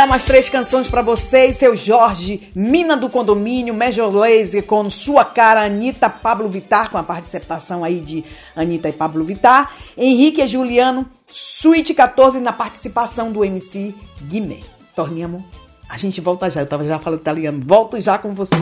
Mandar 0.00 0.06
mais 0.06 0.22
três 0.22 0.48
canções 0.48 0.88
para 0.88 1.02
vocês. 1.02 1.58
Seu 1.58 1.76
Jorge, 1.76 2.50
Mina 2.54 2.96
do 2.96 3.10
Condomínio, 3.10 3.74
Major 3.74 4.10
Lazy 4.10 4.62
com 4.62 4.88
Sua 4.88 5.24
Cara, 5.26 5.62
Anitta, 5.64 6.08
Pablo 6.08 6.48
Vittar, 6.48 6.90
com 6.90 6.96
a 6.96 7.02
participação 7.02 7.84
aí 7.84 8.00
de 8.00 8.24
Anitta 8.56 8.88
e 8.88 8.92
Pablo 8.92 9.22
Vittar. 9.24 9.70
Henrique 9.98 10.40
e 10.40 10.46
Juliano, 10.46 11.04
Suíte 11.26 11.92
14 11.92 12.40
na 12.40 12.52
participação 12.52 13.30
do 13.30 13.44
MC 13.44 13.94
Guimê. 14.22 14.60
Torniamo, 14.96 15.44
a 15.86 15.98
gente 15.98 16.20
volta 16.20 16.50
já. 16.50 16.62
Eu 16.62 16.66
tava 16.66 16.84
já 16.84 16.98
falando 16.98 17.20
italiano. 17.20 17.62
Volto 17.62 18.00
já 18.00 18.16
com 18.16 18.34
vocês. 18.34 18.60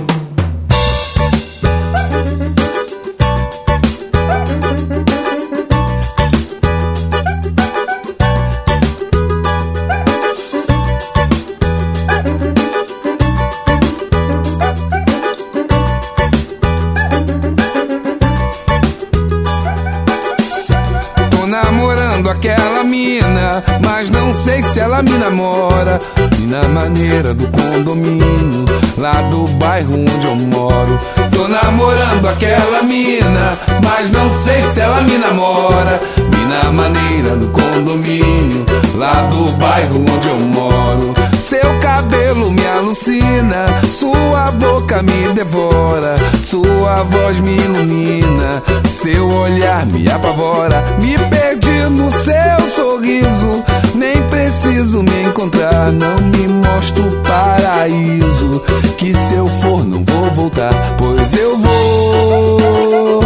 sei 24.38 24.62
se 24.62 24.80
ela 24.80 25.02
me 25.02 25.10
namora. 25.12 25.98
E 26.38 26.46
na 26.46 26.62
maneira 26.68 27.34
do 27.34 27.46
condomínio, 27.48 28.64
lá 28.96 29.22
do 29.22 29.44
bairro 29.58 29.94
onde 29.94 30.26
eu 30.26 30.36
moro. 30.36 30.98
Tô 31.32 31.48
namorando 31.48 32.28
aquela 32.28 32.82
mina, 32.82 33.58
mas 33.84 34.10
não 34.10 34.32
sei 34.32 34.62
se 34.62 34.80
ela 34.80 35.00
me 35.02 35.18
namora. 35.18 36.00
E 36.16 36.44
na 36.46 36.70
maneira 36.70 37.36
do 37.36 37.48
condomínio, 37.48 38.64
lá 38.94 39.22
do 39.24 39.50
bairro 39.52 40.00
onde 40.00 40.28
eu 40.28 40.40
moro. 40.40 41.14
Seu 41.36 41.78
cabelo 41.80 42.50
me 42.50 42.66
alucina, 42.66 43.66
sua 43.90 44.50
boca 44.52 45.02
me 45.02 45.32
devora, 45.34 46.16
sua 46.44 47.02
voz 47.04 47.40
me 47.40 47.56
ilumina, 47.56 48.62
seu 48.86 49.28
olhar 49.28 49.84
me 49.86 50.10
apavora. 50.10 50.84
Me 51.00 51.16
perdi 51.30 51.67
no 51.98 52.10
seu 52.12 52.60
sorriso. 52.68 53.64
Nem 53.94 54.16
preciso 54.28 55.02
me 55.02 55.22
encontrar, 55.24 55.92
não 55.92 56.16
me 56.20 56.48
mostro 56.48 57.02
o 57.02 57.22
paraíso. 57.22 58.62
Que 58.96 59.12
se 59.12 59.34
eu 59.34 59.46
for, 59.46 59.84
não 59.84 60.04
vou 60.04 60.30
voltar, 60.30 60.72
pois 60.96 61.36
eu 61.36 61.56
vou, 61.58 63.20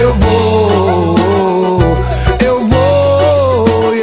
eu 0.00 0.14
vou. 0.14 0.36
eu 2.44 2.66
vou, 2.66 3.94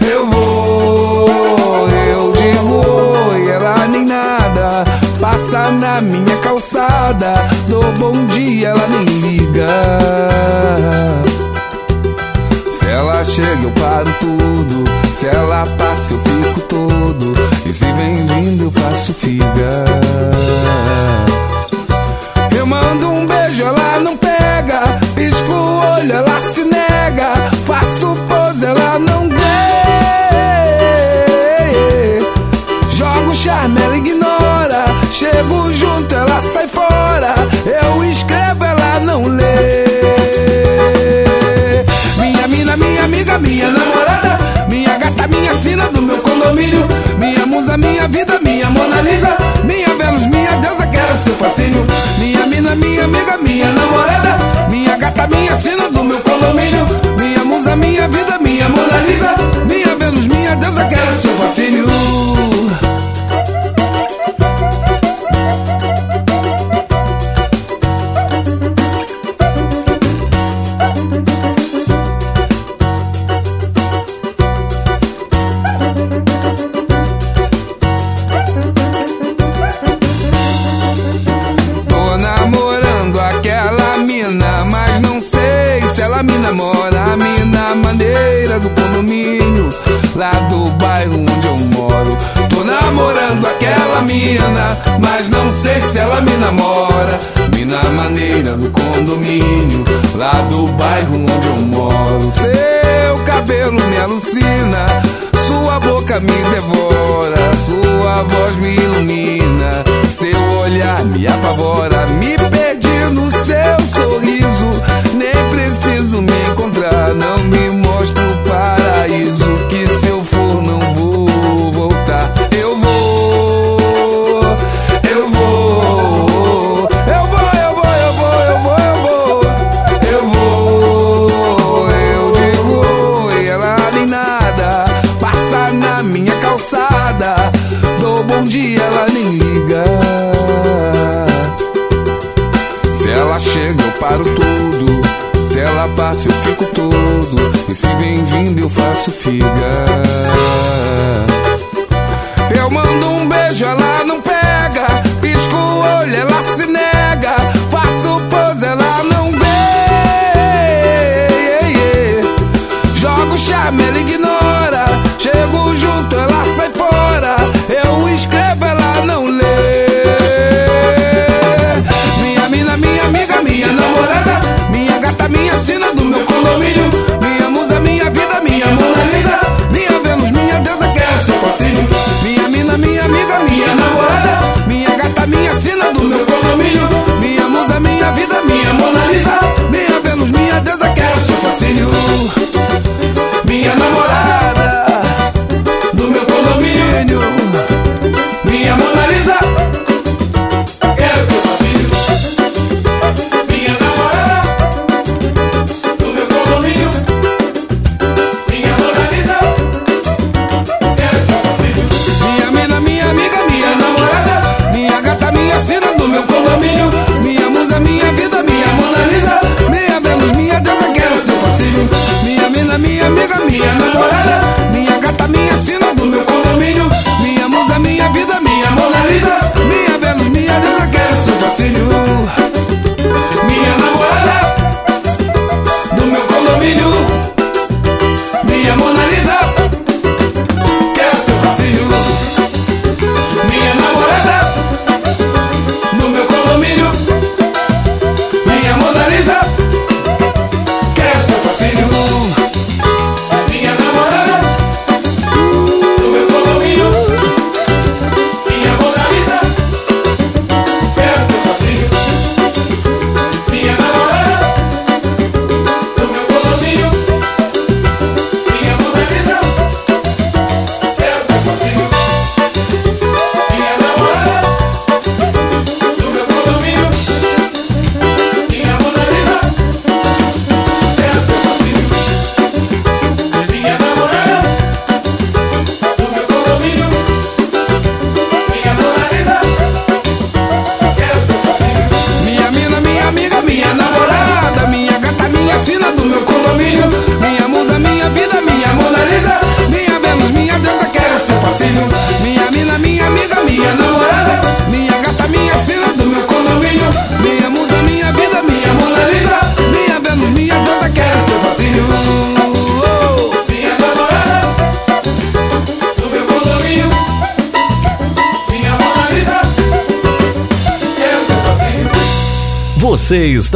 eu, 0.00 0.26
vou, 0.26 1.88
eu 1.88 2.32
digo 2.32 2.82
ela 3.50 3.88
nem 3.88 4.04
nada 4.04 4.84
Passa 5.20 5.70
na 5.70 6.00
minha 6.00 6.36
calçada, 6.42 7.34
Do 7.66 7.80
bom 7.98 8.26
dia, 8.26 8.68
ela 8.68 8.86
nem 8.88 9.04
liga 9.04 9.66
chega, 13.36 13.64
eu 13.64 13.70
paro 13.72 14.10
tudo. 14.18 14.84
Se 15.12 15.26
ela 15.26 15.66
passa, 15.76 16.14
eu 16.14 16.20
fico 16.20 16.60
todo. 16.62 17.34
E 17.66 17.74
se 17.74 17.84
vem 17.92 18.26
vindo, 18.26 18.64
eu 18.64 18.70
faço 18.70 19.12
figa. 19.12 19.84
Eu 22.56 22.66
mando 22.66 23.10
um 23.10 23.26
beijo, 23.26 23.62
ela 23.62 24.00
não 24.00 24.16
pega. 24.16 24.98
Pisco 25.14 25.52
o 25.52 25.78
olho, 25.78 26.12
ela 26.12 26.40
se 26.40 26.64
nega. 26.64 27.50
Faço 27.66 28.16
pose, 28.26 28.64
ela 28.64 28.98
não 28.98 29.28
vê. 29.28 29.36
Jogo 32.94 33.34
charme, 33.34 33.78
ela 33.82 33.96
ignora. 33.98 34.84
Chego 35.12 35.72
junto, 35.74 36.14
ela 36.14 36.42
sai 36.54 36.68
fora. 36.68 37.34
Eu 37.66 38.02
escrevo, 38.04 38.64
ela 38.64 39.00
não 39.00 39.26
lê. 39.26 39.75
minha 43.38 43.70
namorada, 43.70 44.38
minha 44.68 44.98
gata, 44.98 45.26
minha 45.28 45.54
sina 45.54 45.86
do 45.88 46.02
meu 46.02 46.18
condomínio, 46.18 46.86
minha 47.18 47.46
musa, 47.46 47.76
minha 47.76 48.08
vida, 48.08 48.38
minha 48.42 48.70
Mona 48.70 49.00
Lisa, 49.02 49.36
minha 49.64 49.88
Vênus, 49.96 50.26
minha 50.26 50.56
deusa, 50.56 50.86
quero 50.86 51.18
seu 51.18 51.34
fascínio. 51.34 51.85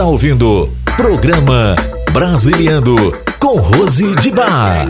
está 0.00 0.08
ouvindo 0.08 0.70
Programa 0.96 1.76
Brasiliano 2.10 3.12
com 3.38 3.58
Rose 3.58 4.10
de 4.16 4.30
Bar. 4.30 4.88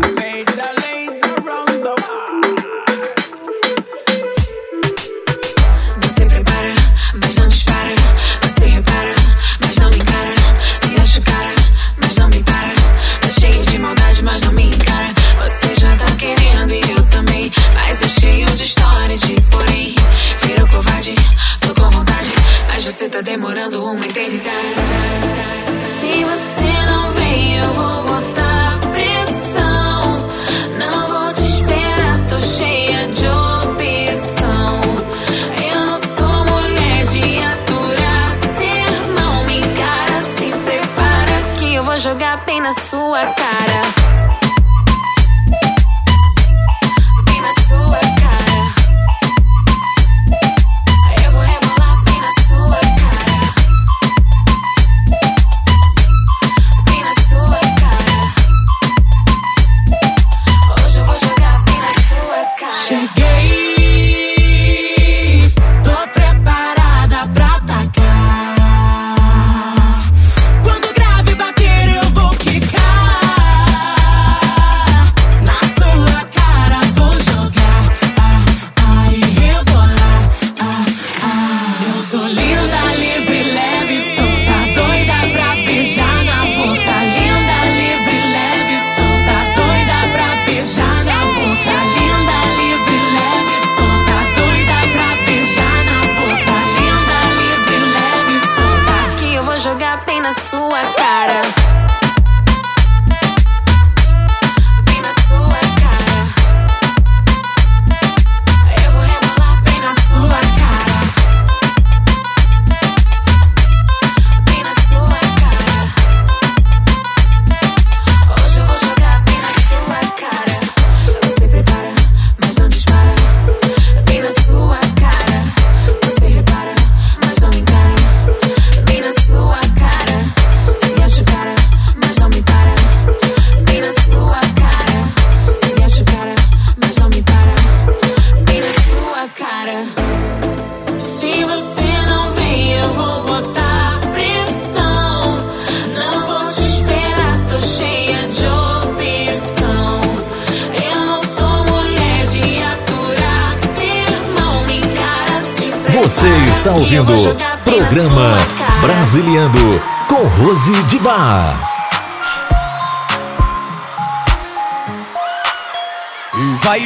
tá 23.10 23.20
demorando 23.22 23.84
uma 23.84 24.06
eternidade. 24.06 24.79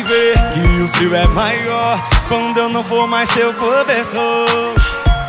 ver 0.04 0.34
que 0.52 0.82
o 0.82 0.88
frio 0.88 1.14
é 1.14 1.26
maior 1.28 2.08
quando 2.28 2.58
eu 2.58 2.68
não 2.68 2.84
for 2.84 3.06
mais 3.06 3.28
seu 3.30 3.52
cobertor. 3.54 4.74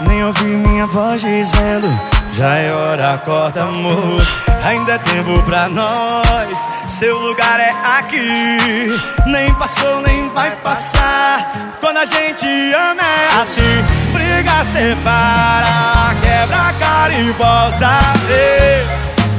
Nem 0.01 0.23
ouvi 0.23 0.45
minha 0.45 0.85
voz 0.87 1.21
dizendo: 1.21 1.87
Já 2.33 2.55
é 2.55 2.71
hora, 2.71 3.13
acorda, 3.13 3.63
amor. 3.63 4.21
Ainda 4.63 4.93
é 4.93 4.97
tempo 4.97 5.41
pra 5.43 5.69
nós, 5.69 6.57
seu 6.87 7.17
lugar 7.19 7.59
é 7.59 7.69
aqui. 7.99 8.87
Nem 9.27 9.53
passou, 9.55 10.01
nem 10.01 10.29
vai 10.29 10.51
passar. 10.57 11.77
Quando 11.79 11.97
a 11.97 12.05
gente 12.05 12.47
ama 12.73 13.01
é 13.01 13.41
assim: 13.41 13.85
briga, 14.11 14.63
separa, 14.63 16.15
quebra 16.21 16.57
a 16.57 16.73
cara 16.73 17.13
e 17.13 17.31
volta 17.31 17.87
a 17.87 18.13
ver. 18.27 18.85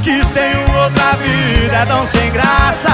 Que 0.02 0.24
sem 0.24 0.56
outra 0.56 1.16
vida 1.16 1.76
é 1.76 1.84
tão 1.86 2.06
sem 2.06 2.30
graça 2.30 2.90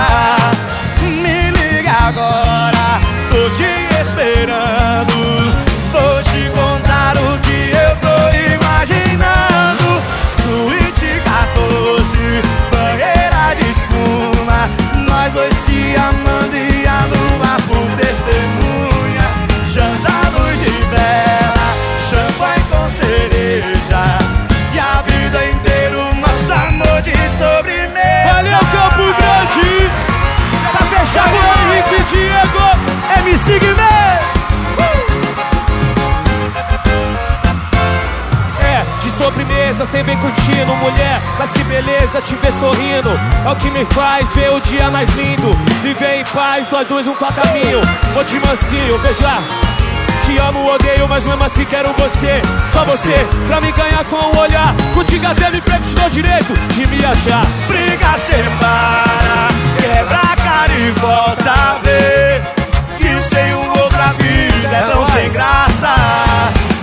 agora. 2.03 3.01
Tô 3.31 3.49
te 3.51 4.01
esperando. 4.01 5.15
Vou 5.93 6.23
te 6.23 6.51
contar 6.51 7.17
o 7.17 7.39
que 7.41 7.71
eu 7.71 7.97
tô 7.97 8.17
imaginando. 8.55 10.03
Suíte 10.37 11.21
14, 11.25 12.43
banheira 12.73 13.55
de 13.55 13.71
espuma. 13.71 14.69
Nós 15.09 15.33
dois 15.33 15.55
se 15.55 15.95
amando 15.97 16.57
e 16.57 16.87
a 16.87 17.07
lua 17.07 17.57
por 17.69 17.97
testemunho. 17.97 18.92
Uh! 33.53 34.23
É, 38.65 38.85
sobremesa, 39.19 39.85
sem 39.85 40.03
bem 40.03 40.17
curtindo 40.17 40.75
Mulher, 40.77 41.21
mas 41.39 41.53
que 41.53 41.63
beleza 41.65 42.21
te 42.23 42.35
ver 42.37 42.53
sorrindo. 42.53 43.11
É 43.45 43.51
o 43.51 43.57
que 43.57 43.71
me 43.71 43.85
faz 43.87 44.33
ver 44.33 44.51
o 44.51 44.61
dia 44.61 44.91
mais 44.91 45.09
lindo. 45.11 45.51
Viver 45.83 46.21
em 46.21 46.25
paz, 46.25 46.71
nós 46.71 46.89
dois 46.89 47.07
um 47.07 47.15
pra 47.15 47.33
caminho. 47.33 47.81
Vou 48.15 48.25
te 48.25 48.39
mansinho, 48.41 48.99
beijar 48.99 49.43
Te 50.25 50.39
amo, 50.39 50.67
odeio, 50.73 51.07
mas 51.09 51.25
mesmo 51.25 51.45
assim 51.45 51.65
quero 51.67 51.93
você. 51.93 52.41
Só 52.73 52.85
você, 52.85 53.15
pra 53.47 53.61
me 53.61 53.71
ganhar 53.73 54.05
com 54.07 54.17
o 54.17 54.39
olhar. 54.39 54.75
Contigo 54.95 55.27
até 55.27 55.51
me 55.51 55.61
preenche 55.61 55.95
o 56.05 56.11
direito 56.11 56.53
de 56.71 56.89
me 56.89 57.05
achar. 57.05 57.45
Briga, 57.69 58.17
separa, 58.17 59.49
quebra 59.79 60.21
a 60.21 60.37
cara 60.37 60.73
e 60.73 60.91
volta 60.93 61.51
a 61.51 61.79
ver 61.83 62.62
sem 63.23 63.55
outra 63.55 64.13
vida 64.19 64.77
é 64.77 64.83
tão 64.93 65.07
sem 65.07 65.29
graça. 65.31 65.95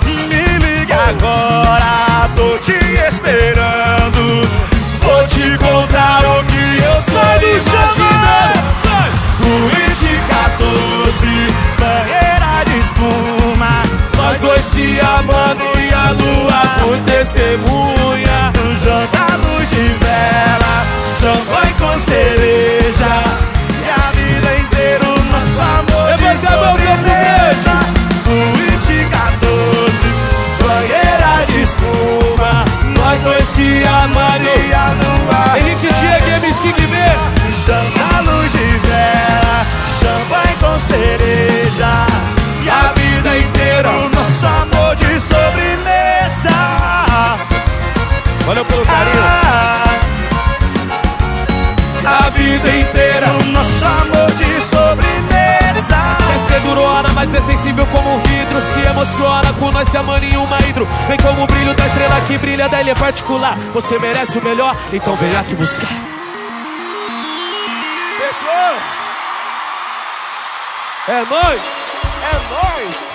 Me 0.06 0.58
liga 0.60 0.96
agora, 1.10 2.30
tô 2.36 2.58
te 2.58 2.78
esperando. 3.08 4.48
Vou 5.02 5.28
te 5.28 5.58
contar 5.58 6.24
o 6.26 6.44
que 6.46 6.84
eu 6.84 7.02
sou 7.02 7.40
do 7.40 7.62
Xavier. 7.62 8.54
Suíte 9.38 10.20
14, 10.30 11.28
banheira 11.80 12.64
de 12.66 12.80
espuma. 12.80 13.84
Nós 14.18 14.38
dois 14.40 14.64
se 14.64 15.00
amando 15.00 15.64
e 15.80 15.94
a 15.94 16.12
lua 16.12 16.62
foi 16.80 17.00
testemunha. 17.02 18.29
Se 34.00 34.49
mas 57.32 57.44
é 57.44 57.52
sensível 57.52 57.86
como 57.88 58.16
um 58.16 58.20
vidro 58.20 58.60
Se 58.74 58.90
emociona 58.90 59.54
com 59.60 59.72
nós 59.72 59.88
se 59.88 59.98
amando 59.98 60.26
em 60.26 60.36
uma 60.36 60.58
hidro 60.68 60.88
Vem 61.08 61.18
como 61.18 61.44
o 61.44 61.48
brilho 61.48 61.76
da 61.76 61.86
estrela 61.86 62.22
que 62.22 62.38
brilha 62.38 62.68
da 62.68 62.82
ilha 62.82 62.96
particular 62.96 63.58
Você 63.74 64.00
merece 64.00 64.38
o 64.40 64.44
melhor, 64.44 64.76
então 64.92 65.16
vem 65.16 65.36
aqui 65.36 65.56
buscar 65.56 65.88
Fechou? 68.18 68.50
É 71.08 71.26
nóis! 71.30 71.62
É 72.22 72.34
nóis! 72.52 73.10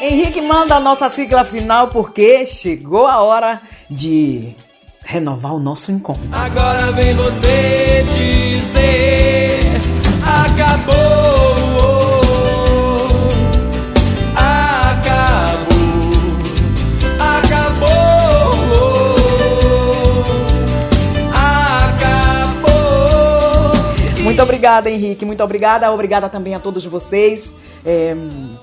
Henrique 0.00 0.40
manda 0.40 0.76
a 0.76 0.80
nossa 0.80 1.10
sigla 1.10 1.44
final 1.44 1.88
porque 1.88 2.46
chegou 2.46 3.06
a 3.06 3.20
hora 3.20 3.60
de 3.90 4.54
renovar 5.08 5.54
o 5.54 5.58
nosso 5.58 5.90
encontro. 5.90 6.22
Agora 6.30 6.92
vem 6.92 7.14
você 7.14 8.04
dizer 8.14 9.58
Acabou 10.44 11.97
Muito 24.38 24.50
obrigada, 24.50 24.88
Henrique. 24.88 25.24
Muito 25.24 25.42
obrigada. 25.42 25.90
Obrigada 25.90 26.28
também 26.28 26.54
a 26.54 26.60
todos 26.60 26.84
vocês 26.84 27.52
é, 27.84 28.14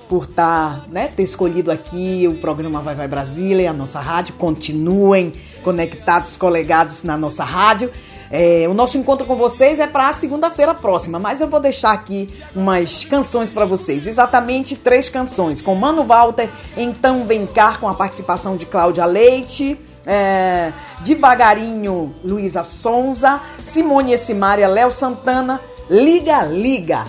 por 0.07 0.25
tá, 0.25 0.85
né, 0.89 1.11
ter 1.13 1.23
escolhido 1.23 1.69
aqui 1.69 2.25
o 2.31 2.35
programa 2.35 2.81
Vai 2.81 2.95
Vai 2.95 3.09
Brasília, 3.09 3.71
a 3.71 3.73
nossa 3.73 3.99
rádio. 3.99 4.35
Continuem 4.35 5.33
conectados, 5.65 6.37
colegados 6.37 7.03
na 7.03 7.17
nossa 7.17 7.43
rádio. 7.43 7.91
É, 8.31 8.65
o 8.69 8.73
nosso 8.73 8.97
encontro 8.97 9.27
com 9.27 9.35
vocês 9.35 9.77
é 9.77 9.85
para 9.85 10.13
segunda-feira 10.13 10.73
próxima, 10.73 11.19
mas 11.19 11.41
eu 11.41 11.49
vou 11.49 11.59
deixar 11.59 11.91
aqui 11.91 12.29
umas 12.55 13.03
canções 13.03 13.51
para 13.51 13.65
vocês. 13.65 14.07
Exatamente 14.07 14.77
três 14.77 15.09
canções. 15.09 15.61
Com 15.61 15.75
Mano 15.75 16.05
Walter, 16.05 16.49
Então 16.77 17.25
Vem 17.25 17.45
Cá, 17.45 17.77
com 17.77 17.89
a 17.89 17.93
participação 17.93 18.55
de 18.55 18.65
Cláudia 18.65 19.05
Leite. 19.05 19.77
É, 20.05 20.71
devagarinho, 21.01 22.13
Luísa 22.23 22.63
Sonza, 22.63 23.39
Simone 23.59 24.13
e 24.13 24.17
Simária, 24.17 24.67
Léo 24.67 24.91
Santana, 24.91 25.59
Liga 25.89 26.43
Liga. 26.43 27.05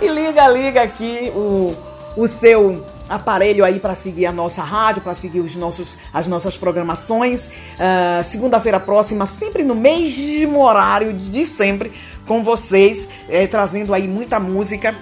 E 0.00 0.08
liga, 0.08 0.48
liga 0.48 0.82
aqui 0.82 1.30
o, 1.34 1.74
o 2.16 2.26
seu 2.26 2.84
aparelho 3.10 3.64
aí 3.64 3.80
para 3.80 3.94
seguir 3.94 4.24
a 4.26 4.32
nossa 4.32 4.62
rádio, 4.62 5.02
para 5.02 5.14
seguir 5.14 5.40
os 5.40 5.56
nossos, 5.56 5.96
as 6.14 6.26
nossas 6.28 6.56
programações. 6.56 7.46
Uh, 7.46 8.24
Segunda-feira 8.24 8.78
próxima, 8.78 9.26
sempre 9.26 9.64
no 9.64 9.74
mesmo 9.74 10.64
horário 10.64 11.12
de 11.12 11.44
sempre, 11.44 11.92
com 12.26 12.44
vocês, 12.44 13.08
eh, 13.28 13.48
trazendo 13.48 13.92
aí 13.92 14.06
muita 14.06 14.38
música 14.38 14.94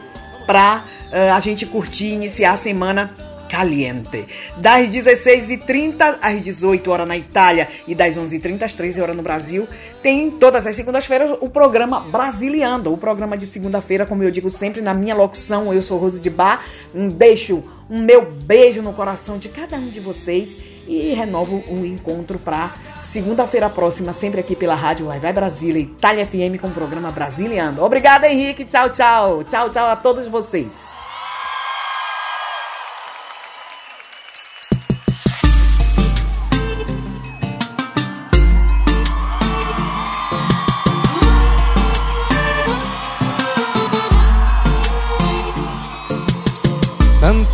para 0.47 0.83
uh, 1.13 1.35
a 1.35 1.41
gente 1.41 1.67
curtir 1.67 2.07
iniciar 2.07 2.55
a 2.55 2.57
semana 2.57 3.28
caliente. 3.49 4.27
Das 4.57 4.89
16h30 4.89 6.19
às 6.21 6.45
18 6.45 6.91
horas 6.91 7.09
na 7.09 7.17
Itália 7.17 7.69
e 7.87 7.95
das 7.95 8.17
11h30 8.17 8.63
às 8.63 8.75
13 8.75 9.01
horas 9.01 9.17
no 9.17 9.23
Brasil, 9.23 9.67
tem 10.03 10.31
todas 10.31 10.67
as 10.67 10.77
segundas-feiras 10.77 11.35
o 11.41 11.49
programa 11.49 12.01
Brasiliando, 12.01 12.93
o 12.93 12.99
programa 12.99 13.37
de 13.37 13.47
segunda-feira, 13.47 14.07
como 14.07 14.23
eu 14.23 14.31
digo 14.31 14.51
sempre 14.51 14.81
na 14.81 14.95
minha 14.95 15.15
locução, 15.15 15.73
eu 15.73 15.83
sou 15.83 15.99
Rose 15.99 16.21
de 16.21 16.31
Bar, 16.31 16.65
um 16.95 17.09
deixo 17.09 17.63
um 17.91 18.03
meu 18.03 18.31
beijo 18.31 18.83
no 18.83 18.93
coração 18.93 19.39
de 19.39 19.49
cada 19.49 19.77
um 19.77 19.89
de 19.89 19.99
vocês 19.99 20.55
e 20.87 21.15
renovo 21.15 21.63
o 21.69 21.85
encontro 21.85 22.39
para 22.39 22.75
segunda-feira 23.01 23.69
próxima, 23.71 24.13
sempre 24.13 24.41
aqui 24.41 24.55
pela 24.55 24.75
Rádio 24.75 25.07
Vai 25.07 25.19
Vai 25.19 25.33
Brasília, 25.33 25.81
Itália 25.81 26.27
FM 26.27 26.61
com 26.61 26.69
o 26.69 26.73
programa 26.73 27.11
Brasiliando. 27.11 27.83
Obrigada, 27.83 28.29
Henrique. 28.29 28.65
Tchau, 28.65 28.91
tchau. 28.91 29.45
Tchau, 29.45 29.71
tchau 29.71 29.87
a 29.87 29.97
todos 29.97 30.27
vocês. 30.27 30.98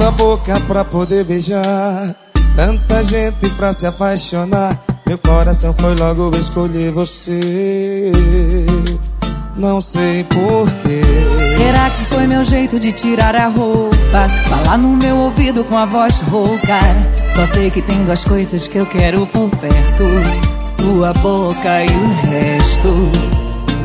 Tanta 0.04 0.16
boca 0.18 0.60
pra 0.68 0.84
poder 0.84 1.24
beijar, 1.24 2.14
tanta 2.54 3.02
gente 3.04 3.48
pra 3.56 3.72
se 3.72 3.86
apaixonar. 3.86 4.78
Meu 5.06 5.16
coração 5.16 5.72
foi 5.72 5.94
logo 5.94 6.36
escolher 6.36 6.92
você. 6.92 8.12
Não 9.56 9.80
sei 9.80 10.22
porquê. 10.24 11.00
Será 11.56 11.88
que 11.88 12.04
foi 12.04 12.26
meu 12.26 12.44
jeito 12.44 12.78
de 12.78 12.92
tirar 12.92 13.34
a 13.34 13.46
roupa? 13.46 14.28
Falar 14.50 14.76
no 14.76 14.94
meu 14.94 15.16
ouvido 15.16 15.64
com 15.64 15.78
a 15.78 15.86
voz 15.86 16.20
rouca. 16.20 16.80
Só 17.32 17.46
sei 17.46 17.70
que 17.70 17.80
tem 17.80 18.04
duas 18.04 18.26
coisas 18.26 18.68
que 18.68 18.76
eu 18.76 18.84
quero 18.84 19.26
por 19.28 19.48
perto: 19.56 20.04
sua 20.66 21.14
boca 21.14 21.82
e 21.82 21.88
o 21.88 22.30
resto. 22.30 22.92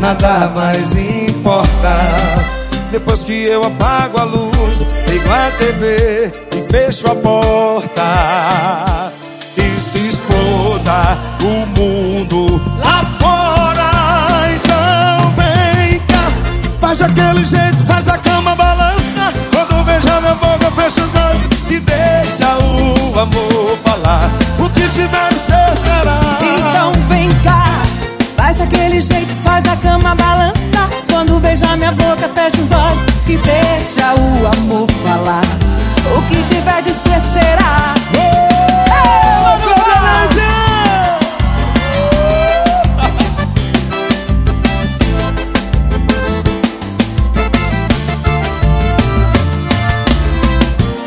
Nada 0.01 0.51
mais 0.53 0.97
importa. 0.97 1.95
Depois 2.91 3.23
que 3.23 3.45
eu 3.45 3.63
apago 3.63 4.19
a 4.19 4.23
luz, 4.25 4.58
ligo 5.07 5.29
a 5.31 5.51
TV 5.57 6.31
e 6.51 6.71
fecho 6.71 7.09
a 7.11 7.15
porta. 7.15 9.11
E 9.57 9.81
se 9.81 10.07
exploda 10.07 11.17
o 11.41 11.65
mundo 11.79 12.61
lá 12.77 13.03
fora. 13.19 13.89
Então 14.55 15.31
vem 15.31 15.99
cá, 16.01 16.31
faz 16.79 17.01
aquele 17.01 17.45
jeito, 17.45 17.83
faz 17.85 18.07
a 18.07 18.17
cama 18.17 18.55
balança. 18.55 19.33
Quando 19.51 19.83
beija 19.85 20.21
minha 20.21 20.35
boca, 20.35 20.71
fecha 20.71 21.01
os 21.01 21.15
olhos 21.15 21.43
e 21.69 21.79
deixa 21.79 22.57
o 22.57 23.19
amor 23.19 23.77
falar. 23.83 24.29
O 24.59 24.69
que 24.69 24.87
tiver 24.89 25.33
ser 25.33 25.75
será. 25.77 26.19
Então 26.41 26.91
vem 27.09 27.29
cá, 27.43 27.83
faz 28.37 28.59
aquele 28.61 28.99
jeito, 28.99 29.33
faz 29.43 29.67
a 29.67 29.75
cama 29.75 30.15
balança. 30.15 30.58
Beijar 31.69 31.77
minha 31.77 31.91
boca, 31.91 32.27
fecha 32.29 32.61
os 32.61 32.71
olhos 32.71 33.01
e 33.27 33.37
deixa 33.37 34.15
o 34.15 34.47
amor 34.47 34.87
falar. 35.03 35.43
O 36.17 36.21
que 36.23 36.41
tiver 36.43 36.81
de 36.81 36.89
ser 36.89 37.19
será. 37.31 37.93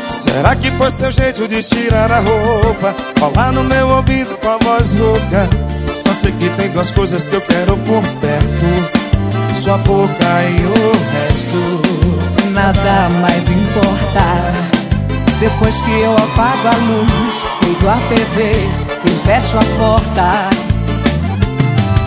Será 0.07 0.55
que 0.55 0.71
foi 0.71 0.91
seu 0.91 1.11
jeito 1.11 1.47
de 1.47 1.61
tirar 1.61 2.11
a 2.11 2.19
roupa? 2.19 2.95
Falar 3.19 3.51
no 3.51 3.63
meu 3.63 3.89
ouvido 3.89 4.37
com 4.37 4.49
a 4.49 4.57
voz 4.57 4.93
rouca. 4.93 5.49
Só 5.95 6.13
sei 6.13 6.31
que 6.31 6.49
tem 6.57 6.69
duas 6.69 6.91
coisas 6.91 7.27
que 7.27 7.35
eu 7.35 7.41
quero 7.41 7.75
por 7.77 8.01
perto 8.21 8.92
sua 9.63 9.77
boca 9.77 10.43
e 10.43 10.65
o 10.65 10.91
resto 11.13 11.81
Nada 12.51 13.09
mais 13.21 13.49
importa. 13.49 14.51
Depois 15.39 15.81
que 15.81 16.01
eu 16.01 16.13
apago 16.13 16.67
a 16.67 16.75
luz 16.75 17.45
Ligo 17.61 17.87
a 17.87 17.97
TV 18.09 18.69
e 19.05 19.25
fecho 19.25 19.57
a 19.57 19.63
porta. 19.79 20.49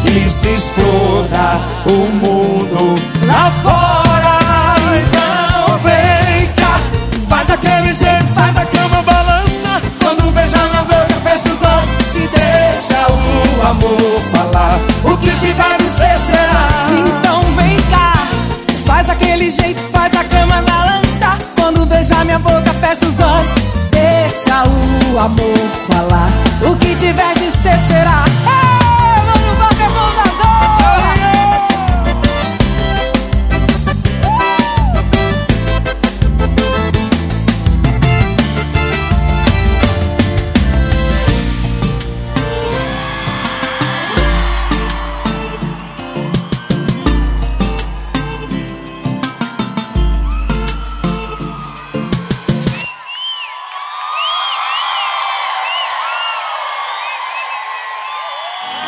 Que 0.03 0.21
se 0.29 0.49
exploda 0.51 1.61
o 1.87 2.13
mundo 2.13 2.95
lá 3.27 3.51
fora 3.63 4.39
Então 5.01 5.79
vem 5.79 6.47
cá. 6.57 6.79
Faz 7.27 7.51
aquele 7.51 7.93
jeito, 7.93 8.27
faz 8.35 8.55
a 8.59 8.67
cama 8.67 9.03
balança. 9.03 9.83
Quando 9.99 10.31
beijar 10.33 10.69
na 10.75 10.83
boca, 10.83 11.15
fecha 11.25 11.49
os 11.49 11.63
olhos 11.63 11.91
E 12.15 12.29
deixa 12.29 13.07
o 13.11 13.67
amor 13.67 14.21
falar. 14.31 14.79
O 15.05 15.17
que 15.17 15.31
tiver 15.41 15.86
Faz 19.07 19.23
aquele 19.23 19.49
jeito, 19.49 19.81
faz 19.93 20.13
a 20.17 20.25
cama 20.25 20.61
balançar. 20.63 21.39
Quando 21.55 21.87
beijar 21.87 22.25
minha 22.25 22.41
boca, 22.41 22.73
fecha 22.81 23.07
os 23.07 23.21
olhos. 23.21 23.51
Deixa 23.93 24.65
o 24.65 25.19
amor 25.21 25.59
falar. 25.89 26.29
O 26.69 26.75
que 26.75 26.93
tiver 26.97 27.35
de 27.35 27.53
ser 27.53 27.79
será 27.89 28.26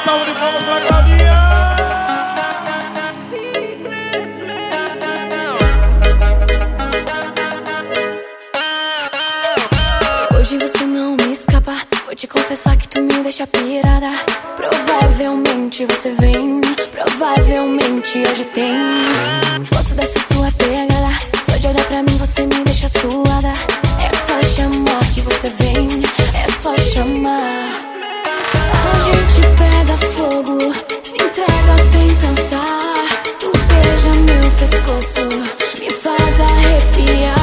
Salve 0.05 0.27
de 0.27 0.39
palmas 0.39 0.63
pra 0.63 0.81
Claudinha! 0.81 1.39
Hoje 10.39 10.59
você 10.59 10.85
não 10.85 11.17
me 11.17 11.33
escapa. 11.33 11.77
Vou 12.05 12.15
te 12.15 12.29
confessar 12.29 12.77
que 12.77 12.89
tu 12.89 13.01
me 13.01 13.23
deixa 13.25 13.47
pirada. 13.49 14.13
Provavelmente 14.57 15.85
você 15.87 16.13
vem. 16.13 16.61
Provavelmente 16.93 18.19
hoje 18.19 18.45
tem. 18.55 18.75
Gosto 19.75 19.95
dessa 19.97 20.21
sua 20.33 20.51
pegada. 20.53 21.09
Só 21.43 21.57
de 21.57 21.67
olhar 21.67 21.85
pra 21.87 22.03
mim 22.05 22.17
você 22.19 22.43
me 22.43 22.63
deixa 22.65 22.89
suada. 22.89 23.53
É 24.01 24.11
só 24.15 24.43
chamar 24.45 25.05
que 25.13 25.21
você 25.23 25.51
vem. 25.51 25.89
É 26.45 26.49
só 26.53 26.77
chamar. 26.79 27.88
Me 35.81 35.91
faz 35.91 36.41
arrepiar. 36.41 37.38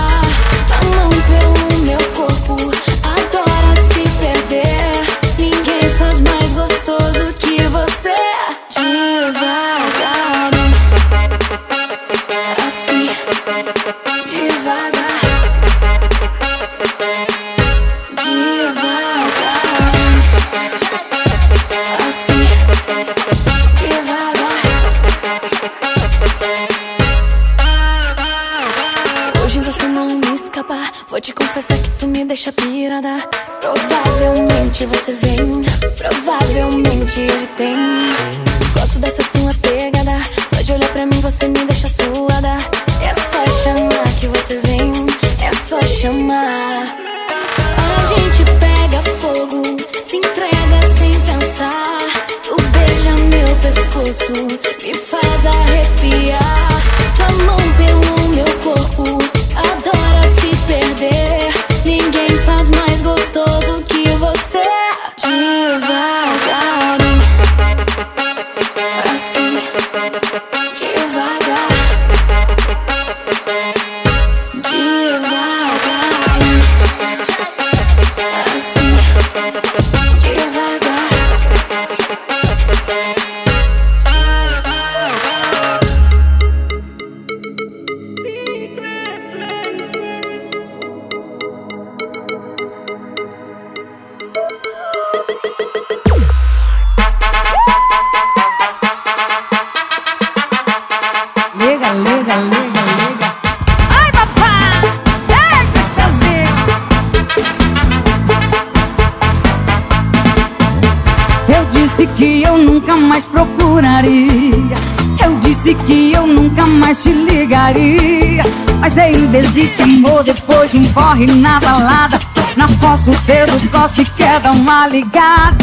Disse 111.96 112.08
que 112.08 112.44
eu 112.44 112.58
nunca 112.58 112.98
mais 112.98 113.26
procuraria. 113.26 114.76
Eu 115.24 115.40
disse 115.42 115.74
que 115.74 116.12
eu 116.12 116.28
nunca 116.28 116.66
mais 116.66 117.02
te 117.02 117.10
ligaria. 117.10 118.44
Mas 118.82 118.98
ainda 118.98 119.38
existe 119.38 119.82
amor 119.82 120.22
depois 120.24 120.72
de 120.72 120.78
um 120.78 120.92
corre 120.92 121.26
na 121.26 121.58
balada. 121.62 122.20
Na 122.58 122.68
fossa 122.68 123.12
o 123.12 123.16
dedo 123.20 123.72
coce 123.72 124.04
quer 124.18 124.42
dar 124.42 124.52
uma 124.52 124.88
ligada. 124.90 125.56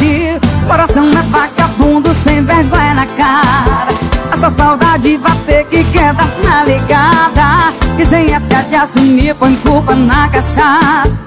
Coração 0.66 1.10
é 1.10 1.22
vagabundo 1.22 2.14
sem 2.14 2.42
vergonha 2.42 2.94
na 2.94 3.06
cara. 3.06 3.92
Essa 4.32 4.48
saudade 4.48 5.18
vai 5.18 5.36
ter 5.46 5.66
que 5.66 5.84
quer 5.84 6.14
dar 6.14 6.28
uma 6.42 6.64
ligada. 6.64 7.74
E 7.98 8.04
sem 8.06 8.32
essa 8.32 8.62
de 8.62 8.74
assumir, 8.74 9.34
põe 9.34 9.54
culpa 9.56 9.94
na 9.94 10.28
cachaça. 10.30 11.22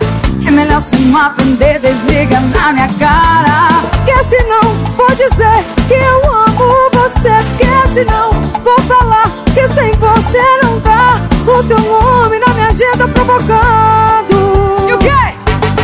É 0.48 0.50
melhor 0.50 0.82
se 0.82 0.96
não 0.98 1.20
atender, 1.20 1.80
desliga 1.80 2.40
na 2.40 2.74
minha 2.74 2.90
cara. 3.00 3.95
Que 4.06 4.24
senão 4.24 4.62
vou 4.96 5.10
dizer 5.10 5.64
que 5.88 5.94
eu 5.94 6.32
amo 6.32 6.90
você. 6.94 7.34
Que 7.58 7.88
senão 7.90 8.30
vou 8.64 8.78
falar 8.84 9.32
que 9.54 9.68
sem 9.68 9.92
você 9.94 10.42
não 10.64 10.80
dá. 10.80 11.22
O 11.48 11.64
teu 11.64 11.80
nome 11.80 12.40
na 12.40 12.54
minha 12.54 12.68
agenda 12.68 13.08
provocando. 13.08 14.88
E 14.88 14.94
o 14.94 14.98
quê? 15.00 15.36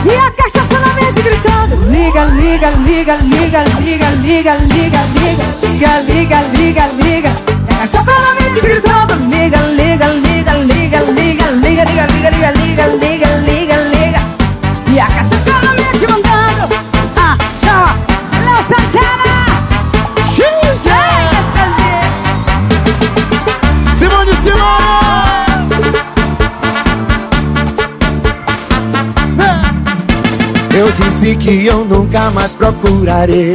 E 0.06 0.16
a 0.16 0.32
cachaça 0.32 0.80
na 0.80 0.94
mente 0.94 1.22
gritando. 1.22 1.76
Liga, 1.90 2.26
liga, 2.26 2.70
liga, 2.72 3.16
liga, 3.18 3.64
liga, 3.80 4.10
liga, 4.10 4.56
liga, 4.56 4.58
liga, 4.60 5.42
liga, 5.64 6.02
liga, 6.02 6.42
liga, 6.58 6.88
liga. 7.04 7.30
E 7.70 7.74
a 7.74 7.78
cachaça 7.80 8.14
na 8.14 8.34
mente 8.36 8.62
gritando. 8.62 9.16
Liga, 9.30 9.58
liga, 9.58 10.08
liga, 10.08 10.54
liga, 10.54 11.00
liga, 11.00 11.52
liga, 11.52 11.52
liga, 11.52 11.84
liga, 11.86 12.30
liga, 12.30 12.52
liga, 12.52 12.88
liga. 12.88 13.31
Disse 31.22 31.36
que 31.36 31.68
eu 31.68 31.86
nunca 31.86 32.32
mais 32.32 32.56
procurarei. 32.56 33.54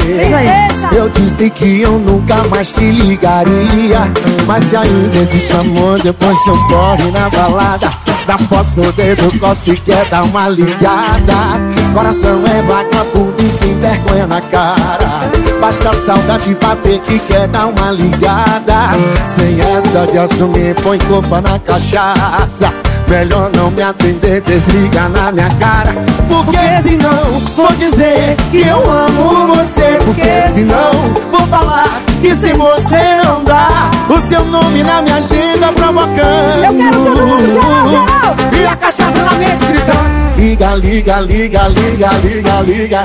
Eu 0.97 1.09
disse 1.10 1.51
que 1.51 1.82
eu 1.82 1.98
nunca 1.98 2.44
mais 2.48 2.70
te 2.70 2.93
ligaria. 2.93 4.09
Mas 4.47 4.64
se 4.64 4.76
ainda 4.76 5.16
existe 5.16 5.52
amor, 5.52 6.01
depois 6.01 6.38
eu 6.47 6.56
corre 6.68 7.10
na 7.10 7.28
balada. 7.28 7.93
Dá 8.24 8.38
poça 8.38 8.80
o 8.80 8.93
dedo, 8.93 9.36
coce 9.40 9.76
quer 9.78 10.05
dar 10.06 10.22
uma 10.22 10.48
ligada. 10.48 11.85
Coração 11.97 12.44
é 12.44 12.60
vagabundo 12.60 13.43
e 13.43 13.51
sem 13.51 13.74
vergonha 13.81 14.27
na 14.27 14.39
cara. 14.43 15.23
Basta 15.59 15.89
a 15.89 15.93
saudade 15.94 16.55
bater 16.56 16.98
que 17.01 17.18
quer 17.20 17.48
dar 17.48 17.68
uma 17.68 17.90
ligada. 17.90 18.90
Sem 19.24 19.59
essa 19.62 20.06
de 20.06 20.18
assumir, 20.18 20.74
põe 20.82 20.98
culpa 20.98 21.40
na 21.40 21.59
cachaça. 21.59 22.70
Melhor 23.09 23.51
não 23.56 23.70
me 23.70 23.81
atender, 23.81 24.43
desliga 24.43 25.09
na 25.09 25.32
minha 25.32 25.48
cara. 25.59 25.94
Porque 26.28 26.82
senão 26.82 27.40
vou 27.56 27.73
dizer 27.78 28.36
que 28.51 28.59
eu 28.59 28.90
amo 28.90 29.55
você. 29.55 29.97
Porque 30.05 30.52
senão 30.52 30.90
vou 31.32 31.47
falar 31.47 32.02
que 32.20 32.34
sem 32.34 32.55
você 32.55 33.16
não 33.24 33.44
dá. 33.44 33.90
O 34.09 34.20
seu 34.20 34.44
nome 34.44 34.82
na 34.82 35.02
minha 35.02 35.16
agenda 35.16 35.72
provocando. 35.72 36.64
Eu 36.64 36.74
quero 36.74 37.05
todo 37.05 37.26
mundo 37.26 37.52
geral, 37.52 37.88
geral. 37.88 38.36
E 38.52 38.66
a 38.66 38.76
cachaça 38.76 39.22
na 39.24 39.32
mente 39.32 39.66
gritando. 39.66 40.16
Liga, 40.36 40.74
liga, 40.76 41.20
liga, 41.20 41.68
liga, 41.68 42.10
liga, 42.22 42.60
liga. 42.62 43.02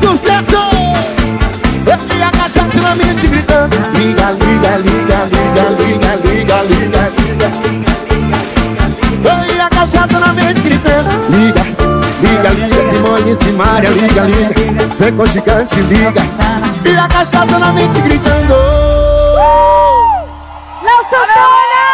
Sucesso! 0.00 0.56
E 1.86 2.22
a 2.22 2.30
cachaça 2.30 2.80
na 2.80 2.94
mente 2.94 3.26
gritando. 3.26 3.76
Liga, 3.94 4.30
liga, 4.30 4.78
liga, 4.78 5.28
liga, 5.32 5.64
liga, 5.78 6.16
liga, 6.24 6.62
liga, 6.62 7.02
liga. 7.18 7.48
E 9.54 9.60
a 9.60 9.68
cachaça 9.68 10.18
na 10.18 10.32
mente 10.32 10.60
gritando. 10.60 11.10
Liga, 11.30 11.62
liga, 12.24 12.48
liga, 12.50 12.82
Simone, 12.82 13.34
Simária, 13.34 13.90
liga, 13.90 14.22
liga. 14.22 14.86
Vem 14.98 15.16
com 15.16 15.22
o 15.22 15.26
gigante, 15.26 15.80
liga. 15.80 16.22
E 16.84 16.96
a 16.96 17.08
cachaça 17.08 17.58
na 17.58 17.72
mente 17.72 18.00
gritando. 18.00 18.54
Léo 20.82 21.04
Santana! 21.04 21.84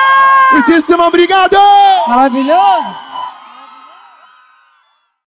Muitíssimo 0.52 1.02
obrigado! 1.04 1.56
Maravilhoso! 2.08 3.09